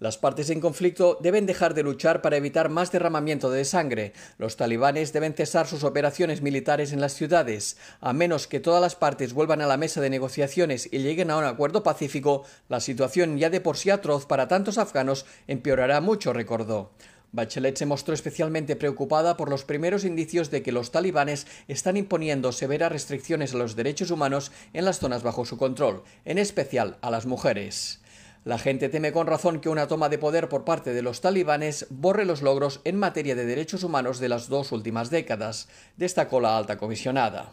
[0.00, 4.14] Las partes en conflicto deben dejar de luchar para evitar más derramamiento de sangre.
[4.38, 7.76] Los talibanes deben cesar sus operaciones militares en las ciudades.
[8.00, 11.36] A menos que todas las partes vuelvan a la mesa de negociaciones y lleguen a
[11.36, 16.32] un acuerdo pacífico, la situación ya de por sí atroz para tantos afganos empeorará mucho,
[16.32, 16.92] recordó.
[17.32, 22.52] Bachelet se mostró especialmente preocupada por los primeros indicios de que los talibanes están imponiendo
[22.52, 27.10] severas restricciones a los derechos humanos en las zonas bajo su control, en especial a
[27.10, 27.99] las mujeres.
[28.42, 31.86] La gente teme con razón que una toma de poder por parte de los talibanes
[31.90, 36.56] borre los logros en materia de derechos humanos de las dos últimas décadas, destacó la
[36.56, 37.52] alta comisionada.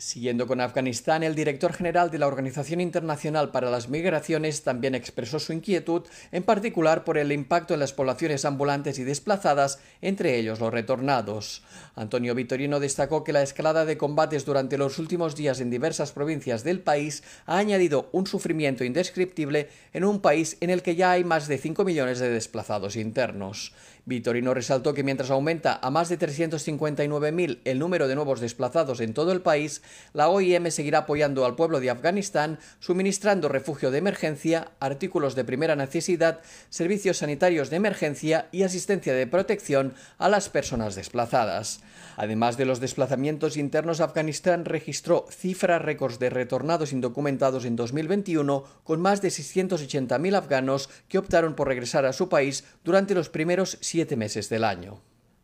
[0.00, 5.38] Siguiendo con Afganistán, el director general de la Organización Internacional para las Migraciones también expresó
[5.38, 10.58] su inquietud, en particular por el impacto en las poblaciones ambulantes y desplazadas, entre ellos
[10.58, 11.62] los retornados.
[11.96, 16.64] Antonio Vitorino destacó que la escalada de combates durante los últimos días en diversas provincias
[16.64, 21.24] del país ha añadido un sufrimiento indescriptible en un país en el que ya hay
[21.24, 23.74] más de 5 millones de desplazados internos.
[24.04, 29.14] Vitorino resaltó que mientras aumenta a más de 359.000 el número de nuevos desplazados en
[29.14, 29.82] todo el país,
[30.12, 35.76] la OIM seguirá apoyando al pueblo de Afganistán, suministrando refugio de emergencia, artículos de primera
[35.76, 41.80] necesidad, servicios sanitarios de emergencia y asistencia de protección a las personas desplazadas.
[42.16, 49.00] Además de los desplazamientos internos, Afganistán registró cifras récords de retornados indocumentados en 2021, con
[49.00, 54.14] más de 680.000 afganos que optaron por regresar a su país durante los primeros siete
[54.14, 55.00] meses del año.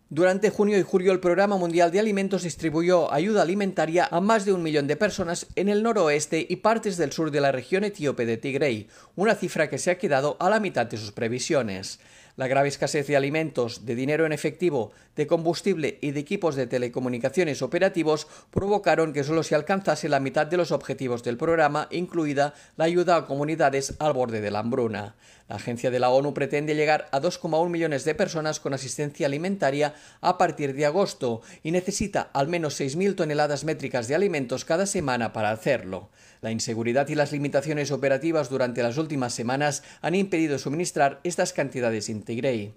[0.09, 4.53] Durante junio y julio el Programa Mundial de Alimentos distribuyó ayuda alimentaria a más de
[4.53, 8.25] un millón de personas en el noroeste y partes del sur de la región etíope
[8.25, 11.99] de Tigray, una cifra que se ha quedado a la mitad de sus previsiones.
[12.37, 16.66] La grave escasez de alimentos, de dinero en efectivo, de combustible y de equipos de
[16.66, 22.53] telecomunicaciones operativos provocaron que solo se alcanzase la mitad de los objetivos del programa, incluida
[22.76, 25.16] la ayuda a comunidades al borde de la hambruna.
[25.49, 29.95] La agencia de la ONU pretende llegar a 2,1 millones de personas con asistencia alimentaria
[30.20, 35.32] a partir de agosto y necesita al menos 6.000 toneladas métricas de alimentos cada semana
[35.32, 36.11] para hacerlo.
[36.41, 42.09] La inseguridad y las limitaciones operativas durante las últimas semanas han impedido suministrar estas cantidades
[42.09, 42.74] en.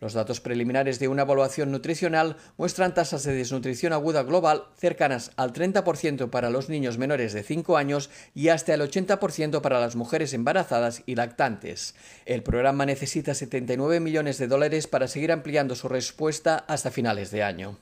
[0.00, 5.54] Los datos preliminares de una evaluación nutricional muestran tasas de desnutrición aguda global cercanas al
[5.54, 10.34] 30% para los niños menores de 5 años y hasta el 80% para las mujeres
[10.34, 11.94] embarazadas y lactantes.
[12.26, 17.42] El programa necesita 79 millones de dólares para seguir ampliando su respuesta hasta finales de
[17.42, 17.78] año.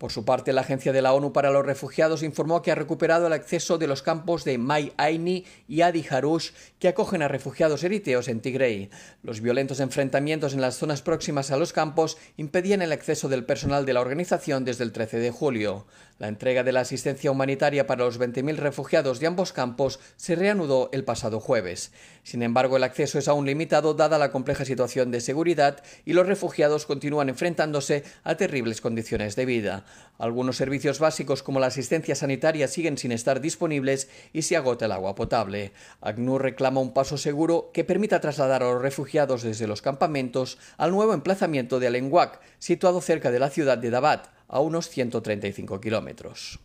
[0.00, 3.26] Por su parte, la Agencia de la ONU para los Refugiados informó que ha recuperado
[3.26, 7.84] el acceso de los campos de Mai Aini y Adi Harush que acogen a refugiados
[7.84, 8.88] eriteos en Tigray.
[9.22, 13.84] Los violentos enfrentamientos en las zonas próximas a los campos impedían el acceso del personal
[13.84, 15.84] de la organización desde el 13 de julio.
[16.20, 20.90] La entrega de la asistencia humanitaria para los 20.000 refugiados de ambos campos se reanudó
[20.92, 21.92] el pasado jueves.
[22.24, 26.26] Sin embargo, el acceso es aún limitado dada la compleja situación de seguridad y los
[26.26, 29.86] refugiados continúan enfrentándose a terribles condiciones de vida.
[30.18, 34.92] Algunos servicios básicos como la asistencia sanitaria siguen sin estar disponibles y se agota el
[34.92, 35.72] agua potable.
[36.02, 40.90] ACNUR reclama un paso seguro que permita trasladar a los refugiados desde los campamentos al
[40.90, 46.58] nuevo emplazamiento de Alenguac, situado cerca de la ciudad de Dabat, a unos 135 kilómetros.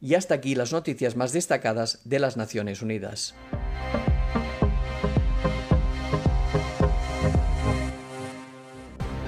[0.00, 3.34] Y hasta aquí las noticias más destacadas de las Naciones Unidas.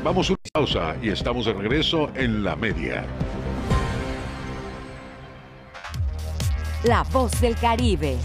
[0.04, 3.04] Vamos a una pausa y estamos de regreso en la media.
[6.84, 8.16] La voz del Caribe.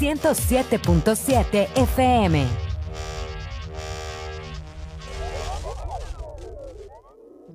[0.00, 2.67] 107.7 FM.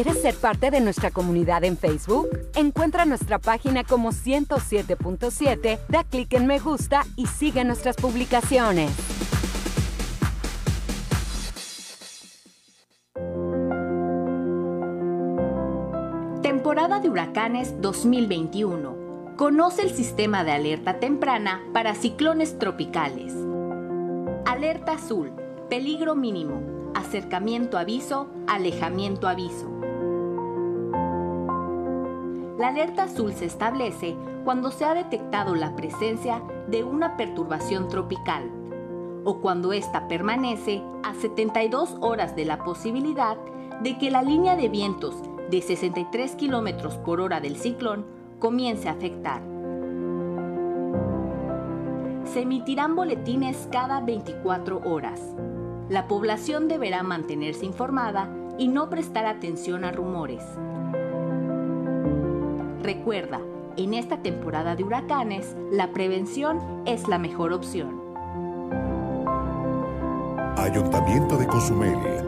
[0.00, 2.28] ¿Quieres ser parte de nuestra comunidad en Facebook?
[2.54, 8.92] Encuentra nuestra página como 107.7, da clic en me gusta y sigue nuestras publicaciones.
[16.42, 19.34] Temporada de huracanes 2021.
[19.36, 23.34] Conoce el sistema de alerta temprana para ciclones tropicales.
[24.46, 25.32] Alerta azul.
[25.68, 26.92] Peligro mínimo.
[26.94, 28.28] Acercamiento aviso.
[28.46, 29.78] Alejamiento aviso.
[32.58, 38.50] La alerta azul se establece cuando se ha detectado la presencia de una perturbación tropical
[39.24, 43.36] o cuando ésta permanece a 72 horas de la posibilidad
[43.80, 45.14] de que la línea de vientos
[45.50, 48.06] de 63 km por hora del ciclón
[48.40, 49.40] comience a afectar.
[52.24, 55.20] Se emitirán boletines cada 24 horas.
[55.88, 58.28] La población deberá mantenerse informada
[58.58, 60.42] y no prestar atención a rumores.
[62.88, 63.38] Recuerda,
[63.76, 68.00] en esta temporada de huracanes, la prevención es la mejor opción.
[70.56, 72.27] Ayuntamiento de Cozumel.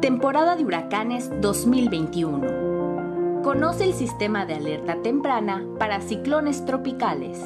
[0.00, 3.42] Temporada de huracanes 2021.
[3.42, 7.40] Conoce el sistema de alerta temprana para ciclones tropicales.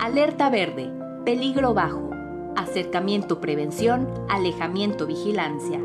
[0.00, 0.90] Alerta verde,
[1.24, 2.10] peligro bajo,
[2.56, 5.80] acercamiento prevención, alejamiento vigilancia.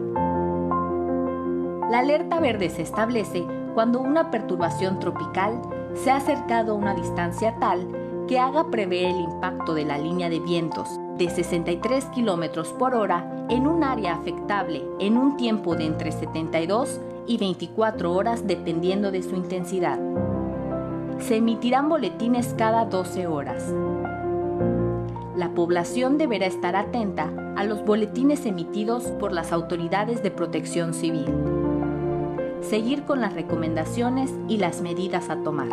[1.90, 5.62] La alerta verde se establece cuando una perturbación tropical
[5.96, 7.88] se ha acercado a una distancia tal
[8.28, 10.88] que haga prever el impacto de la línea de vientos
[11.18, 17.00] de 63 km por hora en un área afectable en un tiempo de entre 72
[17.28, 20.00] y 24 horas dependiendo de su intensidad.
[21.20, 23.64] Se emitirán boletines cada 12 horas.
[25.36, 31.61] La población deberá estar atenta a los boletines emitidos por las autoridades de protección civil.
[32.62, 35.70] Seguir con las recomendaciones y las medidas a tomar.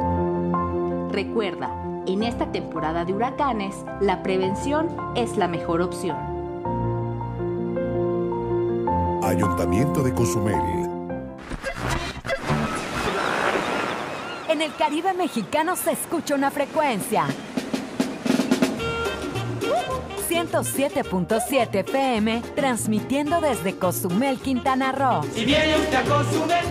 [1.13, 1.71] Recuerda,
[2.07, 6.17] en esta temporada de huracanes, la prevención es la mejor opción.
[9.23, 10.89] Ayuntamiento de Cozumel.
[14.49, 17.27] En el Caribe mexicano se escucha una frecuencia.
[20.29, 25.23] 107.7 FM, transmitiendo desde Cozumel, Quintana Roo.
[25.35, 26.67] Si viene usted a Cozumel,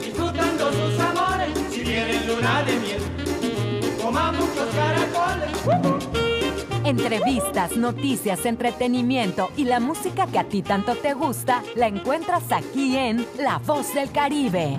[0.00, 3.02] disfrutando sus amores, si viene en luna de miel,
[4.02, 5.50] coma muchos caracoles.
[6.84, 12.96] Entrevistas, noticias, entretenimiento y la música que a ti tanto te gusta, la encuentras aquí
[12.96, 14.78] en La Voz del Caribe.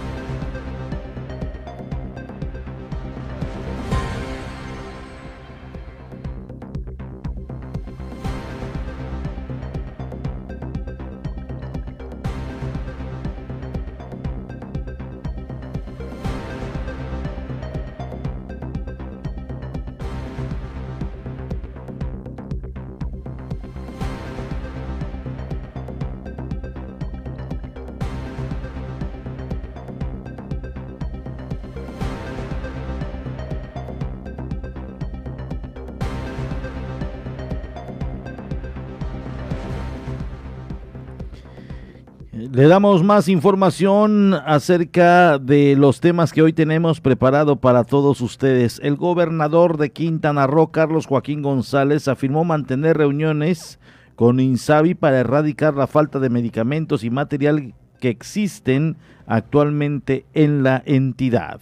[42.71, 48.79] Damos más información acerca de los temas que hoy tenemos preparado para todos ustedes.
[48.81, 53.77] El gobernador de Quintana Roo, Carlos Joaquín González, afirmó mantener reuniones
[54.15, 58.95] con Insabi para erradicar la falta de medicamentos y material que existen
[59.27, 61.59] actualmente en la entidad.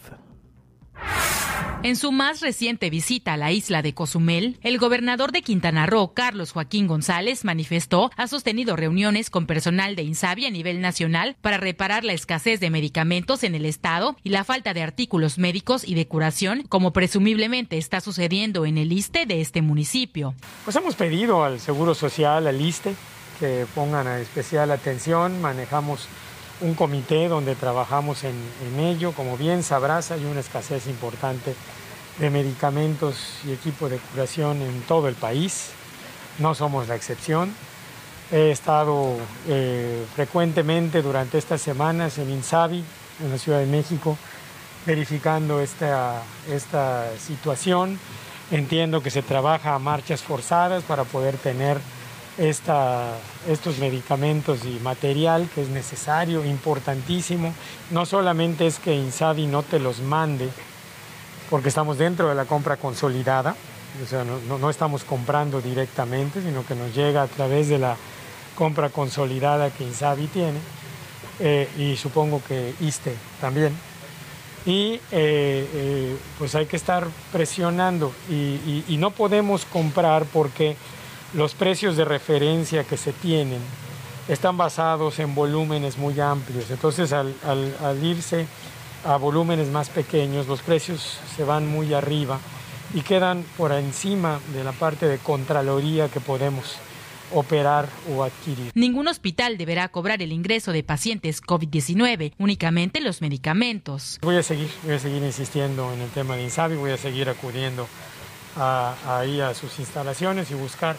[1.82, 6.14] En su más reciente visita a la isla de Cozumel, el gobernador de Quintana Roo,
[6.14, 11.58] Carlos Joaquín González, manifestó ha sostenido reuniones con personal de INSABI a nivel nacional para
[11.58, 15.96] reparar la escasez de medicamentos en el estado y la falta de artículos médicos y
[15.96, 20.36] de curación, como presumiblemente está sucediendo en el ISTE de este municipio.
[20.66, 22.94] Pues hemos pedido al Seguro Social, al ISTE,
[23.40, 26.10] que pongan especial atención, manejamos
[26.62, 28.36] un comité donde trabajamos en,
[28.68, 29.12] en, ello.
[29.14, 31.56] Como bien sabrás, hay una escasez importante
[32.20, 35.72] de medicamentos y equipo de curación en todo el país.
[36.38, 37.54] No somos la excepción.
[38.32, 42.84] He estado eh, frecuentemente durante estas semanas en Insabi,
[43.24, 44.18] en la Ciudad de México,
[44.86, 48.00] verificando esta, esta situación.
[48.52, 51.80] Entiendo que se trabaja a marchas forzadas para poder tener
[52.40, 53.18] esta,
[53.48, 57.54] estos medicamentos y material que es necesario, importantísimo.
[57.92, 60.50] No solamente es que Insabi no te los mande,
[61.50, 63.56] porque estamos dentro de la compra consolidada,
[64.02, 67.98] o sea, no, estamos comprando directamente, sino que nos llega a través de la
[68.56, 70.60] compra consolidada que Insabi tiene,
[71.42, 73.76] eh, y supongo que ISTE también.
[74.66, 80.76] Y eh, eh, pues hay que estar presionando y no podemos comprar porque
[81.34, 83.60] los precios de referencia que se tienen
[84.28, 86.70] están basados en volúmenes muy amplios.
[86.70, 88.46] Entonces, al, al, al, irse
[89.06, 92.40] a volúmenes más pequeños, los precios se van muy arriba
[92.94, 96.78] y quedan por encima de la parte de contraloría que podemos
[97.32, 98.72] operar o adquirir.
[98.74, 104.20] Ningún hospital deberá cobrar el ingreso de pacientes COVID-19, únicamente los medicamentos.
[104.22, 107.30] Voy a seguir, voy a seguir insistiendo en el tema de Insabi, voy a seguir
[107.30, 107.88] acudiendo
[108.58, 110.96] a, ahí a sus instalaciones y buscar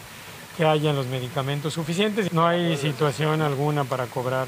[0.57, 2.33] que hayan los medicamentos suficientes.
[2.33, 4.47] No hay situación alguna para cobrar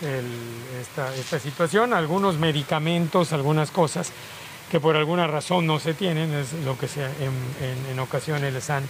[0.00, 0.26] el,
[0.80, 1.92] esta, esta, situación.
[1.92, 4.12] Algunos medicamentos, algunas cosas
[4.70, 7.10] que por alguna razón no se tienen, es lo que se, en,
[7.60, 8.84] en, en ocasiones les han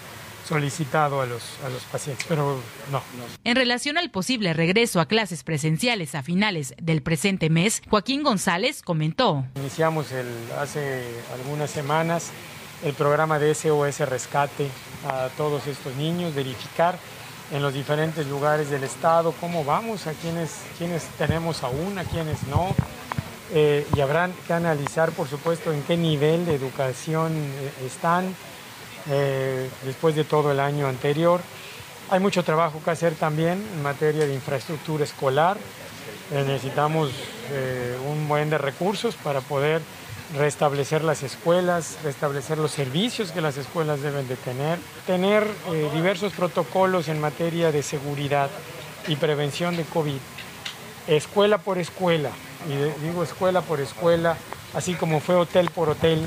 [0.46, 3.02] solicitado a los, a los pacientes, pero no.
[3.44, 8.82] En relación al posible regreso a clases presenciales a finales del presente mes, Joaquín González
[8.82, 9.44] comentó.
[9.56, 10.26] Iniciamos el,
[10.58, 12.30] hace algunas semanas
[12.82, 14.68] el programa de SOS Rescate
[15.06, 16.98] a todos estos niños, verificar
[17.52, 22.42] en los diferentes lugares del estado cómo vamos, a quienes, quienes tenemos aún, a quienes
[22.44, 22.74] no.
[23.54, 28.34] Eh, y habrán que analizar, por supuesto, en qué nivel de educación eh, están
[29.10, 31.40] eh, después de todo el año anterior.
[32.10, 35.56] Hay mucho trabajo que hacer también en materia de infraestructura escolar.
[36.30, 37.10] necesitamos
[38.08, 39.82] un buen de recursos para poder
[40.36, 46.32] restablecer las escuelas, restablecer los servicios que las escuelas deben de tener, tener eh, diversos
[46.32, 48.48] protocolos en materia de seguridad
[49.08, 50.18] y prevención de COVID,
[51.06, 52.30] escuela por escuela,
[52.68, 54.36] y digo escuela por escuela,
[54.74, 56.26] así como fue hotel por hotel,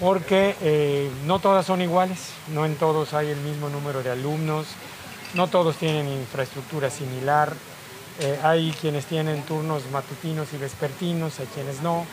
[0.00, 4.66] porque eh, no todas son iguales, no en todos hay el mismo número de alumnos,
[5.34, 7.52] no todos tienen infraestructura similar,
[8.20, 12.06] eh, hay quienes tienen turnos matutinos y vespertinos, hay quienes no.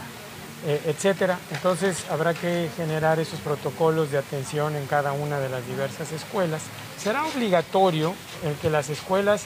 [0.68, 1.38] Eh, etcétera.
[1.52, 6.64] Entonces habrá que generar esos protocolos de atención en cada una de las diversas escuelas.
[6.98, 8.16] Será obligatorio
[8.64, 9.46] que las escuelas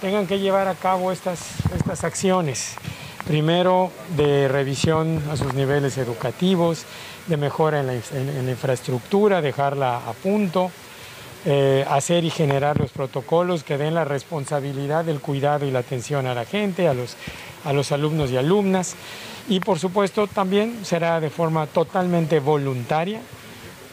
[0.00, 1.38] tengan que llevar a cabo estas,
[1.76, 2.74] estas acciones.
[3.26, 6.84] Primero, de revisión a sus niveles educativos,
[7.26, 10.70] de mejora en la, infraestructura, dejarla a punto,
[11.48, 16.26] eh, hacer y generar los protocolos que den la responsabilidad del cuidado y la atención
[16.26, 17.16] a la gente, a los,
[17.64, 18.96] a los alumnos y alumnas
[19.48, 23.20] y por supuesto también será de forma totalmente voluntaria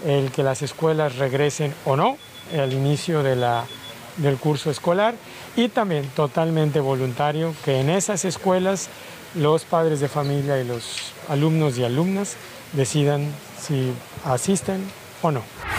[0.06, 2.18] el que las escuelas regresen o no
[2.58, 5.16] al inicio del curso escolar
[5.56, 8.90] y también totalmente voluntario que en esas escuelas
[9.36, 12.36] los padres de familia y los alumnos y alumnas
[12.74, 13.94] decidan si
[14.26, 14.84] asisten
[15.22, 15.73] o no.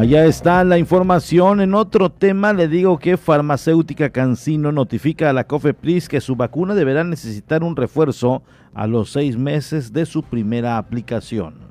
[0.00, 1.60] Allá está la información.
[1.60, 6.74] En otro tema le digo que Farmacéutica Cancino notifica a la COFEPRIS que su vacuna
[6.74, 8.42] deberá necesitar un refuerzo
[8.72, 11.68] a los seis meses de su primera aplicación.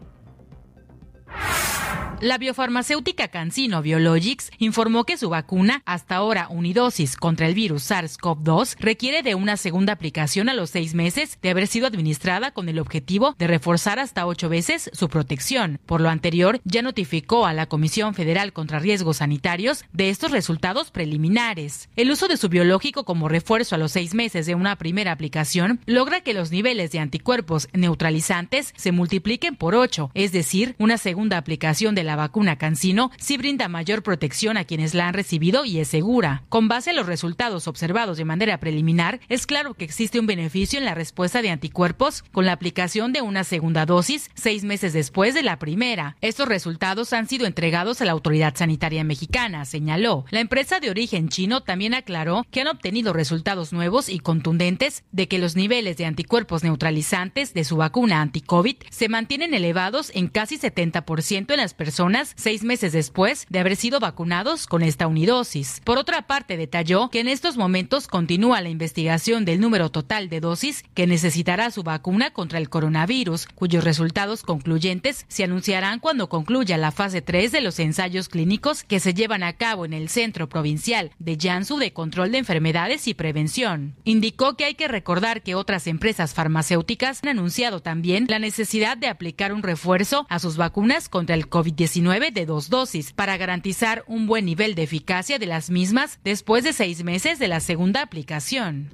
[2.22, 8.76] La biofarmacéutica Cancino Biologics informó que su vacuna, hasta ahora unidosis contra el virus SARS-CoV-2,
[8.78, 12.78] requiere de una segunda aplicación a los seis meses de haber sido administrada con el
[12.78, 15.80] objetivo de reforzar hasta ocho veces su protección.
[15.86, 20.91] Por lo anterior, ya notificó a la Comisión Federal contra Riesgos Sanitarios de estos resultados
[20.91, 21.88] preliminares.
[21.95, 25.80] El uso de su biológico como refuerzo a los seis meses de una primera aplicación
[25.86, 31.38] logra que los niveles de anticuerpos neutralizantes se multipliquen por ocho, es decir, una segunda
[31.38, 35.80] aplicación de la vacuna Cancino sí brinda mayor protección a quienes la han recibido y
[35.80, 36.43] es segura.
[36.49, 40.80] Con base en los resultados observados de manera preliminar, es claro que existe un beneficio
[40.80, 45.34] en la respuesta de anticuerpos con la aplicación de una segunda dosis seis meses después
[45.34, 46.16] de la primera.
[46.22, 50.26] Estos resultados han sido entregados a la Autoridad Sanitaria Mexicana, señaló.
[50.32, 55.28] La empresa de origen chino también aclaró que han obtenido resultados nuevos y contundentes de
[55.28, 60.57] que los niveles de anticuerpos neutralizantes de su vacuna anti-COVID se mantienen elevados en casi
[60.57, 61.99] 70% en las personas
[62.36, 65.82] seis meses después de haber sido vacunados con esta unidosis.
[65.84, 70.39] Por otra parte, detalló que en estos momentos continúa la investigación del número total de
[70.39, 76.78] dosis que necesitará su vacuna contra el coronavirus, cuyos resultados concluyentes se anunciarán cuando concluya
[76.78, 80.47] la fase 3 de los ensayos clínicos que se llevan a cabo en el Centro
[80.47, 83.95] Provincial de Jansu de Control de Enfermedades y Prevención.
[84.06, 89.10] Indicó que hay que recordar que otras empresas farmacéuticas han anunciado también la necesidad de
[89.10, 94.28] aplicar un refuerzo a sus vacunas contra el COVID-19 de dos dosis para garantizar un
[94.28, 98.90] buen nivel de eficacia de las mismas después de seis meses de la segunda aplicación.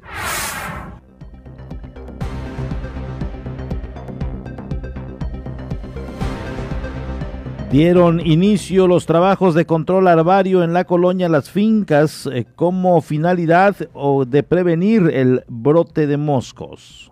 [7.70, 13.76] Dieron inicio los trabajos de control arbario en la colonia Las Fincas eh, como finalidad
[13.94, 17.12] o de prevenir el brote de moscos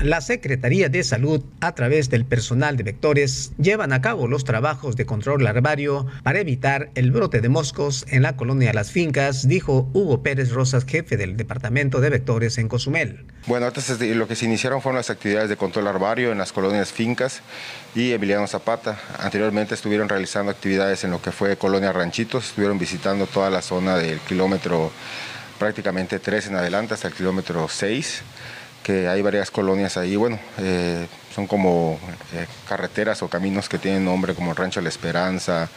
[0.00, 4.94] la Secretaría de Salud, a través del personal de vectores, llevan a cabo los trabajos
[4.94, 9.88] de control larvario para evitar el brote de moscos en la colonia Las Fincas, dijo
[9.94, 13.24] Hugo Pérez Rosas, jefe del Departamento de Vectores en Cozumel.
[13.46, 16.92] Bueno, antes lo que se iniciaron fueron las actividades de control larvario en las colonias
[16.92, 17.40] Fincas
[17.94, 18.98] y Emiliano Zapata.
[19.18, 23.96] Anteriormente estuvieron realizando actividades en lo que fue Colonia Ranchitos, estuvieron visitando toda la zona
[23.96, 24.90] del kilómetro
[25.58, 28.22] prácticamente 3 en adelante hasta el kilómetro 6
[28.86, 31.98] que hay varias colonias ahí, bueno, eh, son como
[32.32, 35.68] eh, carreteras o caminos que tienen nombre como Rancho La Esperanza,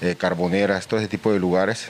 [0.00, 1.88] eh, Carboneras, todo ese tipo de lugares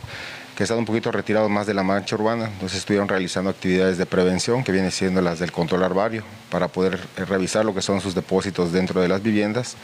[0.56, 4.06] que están un poquito retirados más de la mancha urbana, entonces estuvieron realizando actividades de
[4.06, 8.14] prevención que vienen siendo las del control arbario para poder revisar lo que son sus
[8.14, 9.76] depósitos dentro de las viviendas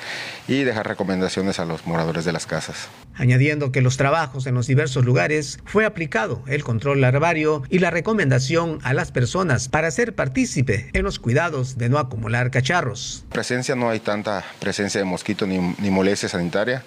[0.47, 2.89] y dejar recomendaciones a los moradores de las casas.
[3.17, 7.91] añadiendo que los trabajos en los diversos lugares fue aplicado el control larvario y la
[7.91, 13.25] recomendación a las personas para ser partícipe en los cuidados de no acumular cacharros.
[13.31, 16.83] Presencia no hay tanta presencia de mosquito ni, ni molestia sanitaria.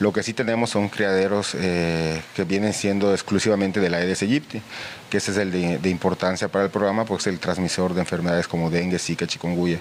[0.00, 4.62] Lo que sí tenemos son criaderos eh, que vienen siendo exclusivamente de la Aedes aegypti,
[5.10, 8.46] que ese es el de, importancia para el programa porque es el transmisor de enfermedades
[8.46, 9.80] como dengue, zika, chikungunya.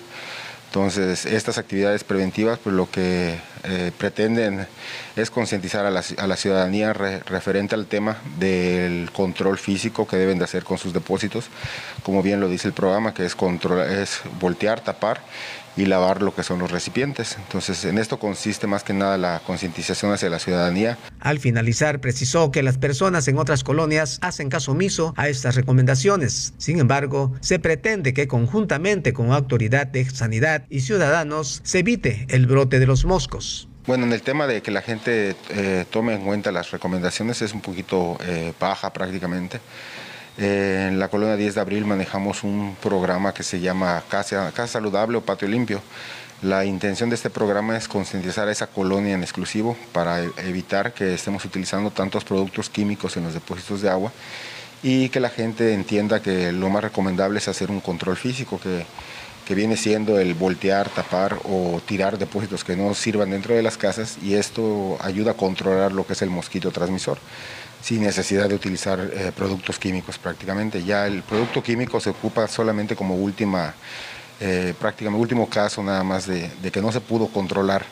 [0.68, 4.68] Entonces, estas actividades preventivas, pues lo que eh, pretenden
[5.16, 10.44] es concientizar a la, ciudadanía re, referente al tema del control físico que deben de
[10.44, 11.46] hacer con sus depósitos,
[12.04, 13.36] como bien lo dice el programa, que es,
[13.90, 15.22] es voltear, tapar
[15.78, 17.38] y lavar lo que son los recipientes.
[17.38, 20.98] Entonces, en esto consiste más que nada la concientización hacia la ciudadanía.
[21.20, 26.54] Al finalizar, precisó que las personas en otras colonias hacen caso omiso a estas recomendaciones.
[26.58, 32.48] Sin embargo, se pretende que conjuntamente con autoridad de sanidad y ciudadanos se evite el
[32.48, 33.70] brote de los moscos.
[33.88, 37.54] Bueno, en el tema de que la gente eh, tome en cuenta las recomendaciones es
[37.54, 39.62] un poquito eh, baja prácticamente.
[40.38, 45.18] Eh, en la colonia 10 de abril manejamos un programa que se llama Casa, Saludable
[45.18, 45.82] o Patio Limpio.
[46.44, 51.16] La intención de este programa es concientizar a esa colonia en exclusivo para evitar que
[51.16, 54.12] estemos utilizando tantos productos químicos en los depósitos de agua
[54.84, 58.86] y que la gente entienda que lo más recomendable es hacer un control físico que,
[59.48, 63.78] que viene siendo el voltear, tapar o tirar depósitos que no sirvan dentro de las
[63.78, 67.18] casas y esto ayuda a controlar lo que es el mosquito transmisor
[67.82, 70.84] sin necesidad de utilizar eh, productos químicos prácticamente.
[70.84, 73.74] Ya el producto químico se ocupa solamente como última,
[74.40, 77.86] eh, prácticamente último caso nada más de, de, que no se pudo controlar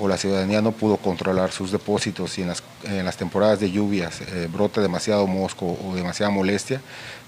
[0.00, 3.70] o la ciudadanía no pudo controlar sus depósitos y en las, en las temporadas de
[3.70, 6.80] lluvias eh, brota demasiado mosco o demasiada molestia,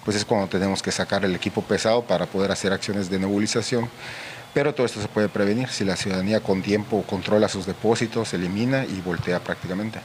[0.04, 3.88] pues es cuando tenemos que sacar el equipo pesado para poder hacer acciones de nebulización.
[4.54, 8.84] Pero todo esto se puede prevenir si la ciudadanía con tiempo controla sus depósitos, elimina
[8.84, 10.00] y voltea prácticamente.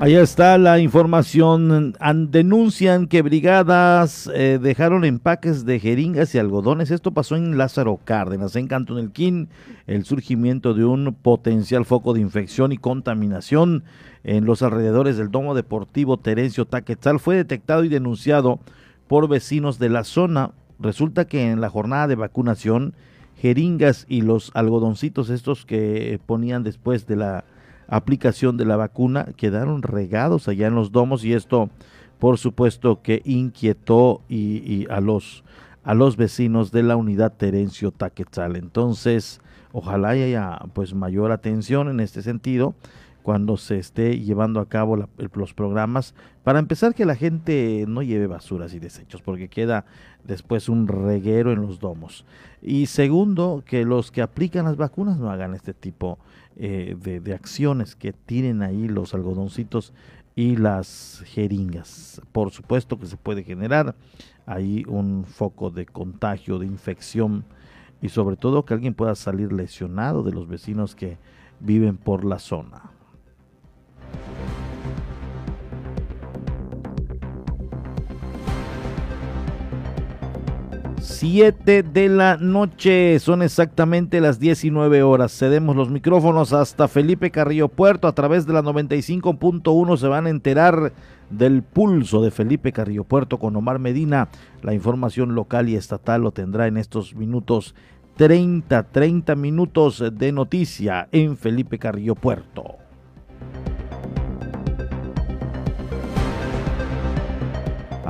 [0.00, 1.94] Allá está la información.
[2.30, 6.90] denuncian que brigadas eh, dejaron empaques de jeringas y algodones.
[6.90, 9.50] Esto pasó en Lázaro Cárdenas, en Cantonelquín.
[9.86, 13.84] El surgimiento de un potencial foco de infección y contaminación
[14.24, 18.58] en los alrededores del domo deportivo Terencio Taquetzal fue detectado y denunciado
[19.06, 20.52] por vecinos de la zona.
[20.78, 22.94] Resulta que en la jornada de vacunación,
[23.36, 27.44] jeringas y los algodoncitos estos que ponían después de la
[27.90, 31.68] aplicación de la vacuna quedaron regados allá en los domos y esto
[32.18, 35.44] por supuesto que inquietó y, y a los
[35.82, 38.56] a los vecinos de la unidad Terencio Taquetzal.
[38.56, 39.40] Entonces,
[39.72, 42.74] ojalá haya pues mayor atención en este sentido
[43.22, 46.14] cuando se esté llevando a cabo la, los programas.
[46.42, 49.84] Para empezar, que la gente no lleve basuras y desechos, porque queda
[50.24, 52.24] después un reguero en los domos.
[52.62, 56.18] Y segundo, que los que aplican las vacunas no hagan este tipo
[56.62, 59.94] eh, de, de, acciones que tienen ahí los algodoncitos
[60.36, 62.20] y las jeringas.
[62.32, 63.94] Por supuesto que se puede generar
[64.44, 67.44] ahí un foco de contagio, de infección
[68.02, 71.16] y sobre todo que alguien pueda salir lesionado de los vecinos que
[71.60, 72.90] viven por la zona.
[81.20, 85.36] 7 de la noche, son exactamente las 19 horas.
[85.38, 88.08] Cedemos los micrófonos hasta Felipe Carrillo Puerto.
[88.08, 90.94] A través de la 95.1 se van a enterar
[91.28, 94.30] del pulso de Felipe Carrillo Puerto con Omar Medina.
[94.62, 97.74] La información local y estatal lo tendrá en estos minutos
[98.16, 102.79] 30, 30 minutos de noticia en Felipe Carrillo Puerto.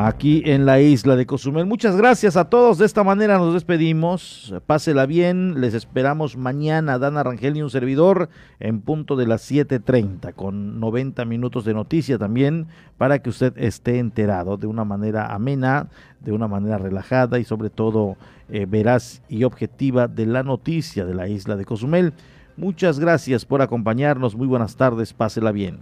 [0.07, 1.67] Aquí en la isla de Cozumel.
[1.67, 2.79] Muchas gracias a todos.
[2.79, 4.55] De esta manera nos despedimos.
[4.67, 5.61] Pásela bien.
[5.61, 8.31] Les esperamos mañana, Dana Rangel y un servidor,
[8.61, 13.99] en punto de las 7:30, con 90 minutos de noticia también, para que usted esté
[13.99, 15.89] enterado de una manera amena,
[16.21, 18.17] de una manera relajada y sobre todo
[18.49, 22.15] eh, veraz y objetiva de la noticia de la isla de Cozumel.
[22.57, 24.35] Muchas gracias por acompañarnos.
[24.35, 25.13] Muy buenas tardes.
[25.13, 25.79] Pásela bien.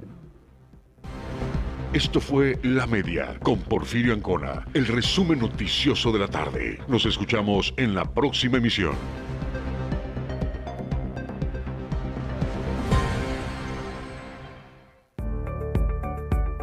[1.95, 6.79] Esto fue La Media con Porfirio Ancona, el resumen noticioso de la tarde.
[6.87, 8.93] Nos escuchamos en la próxima emisión.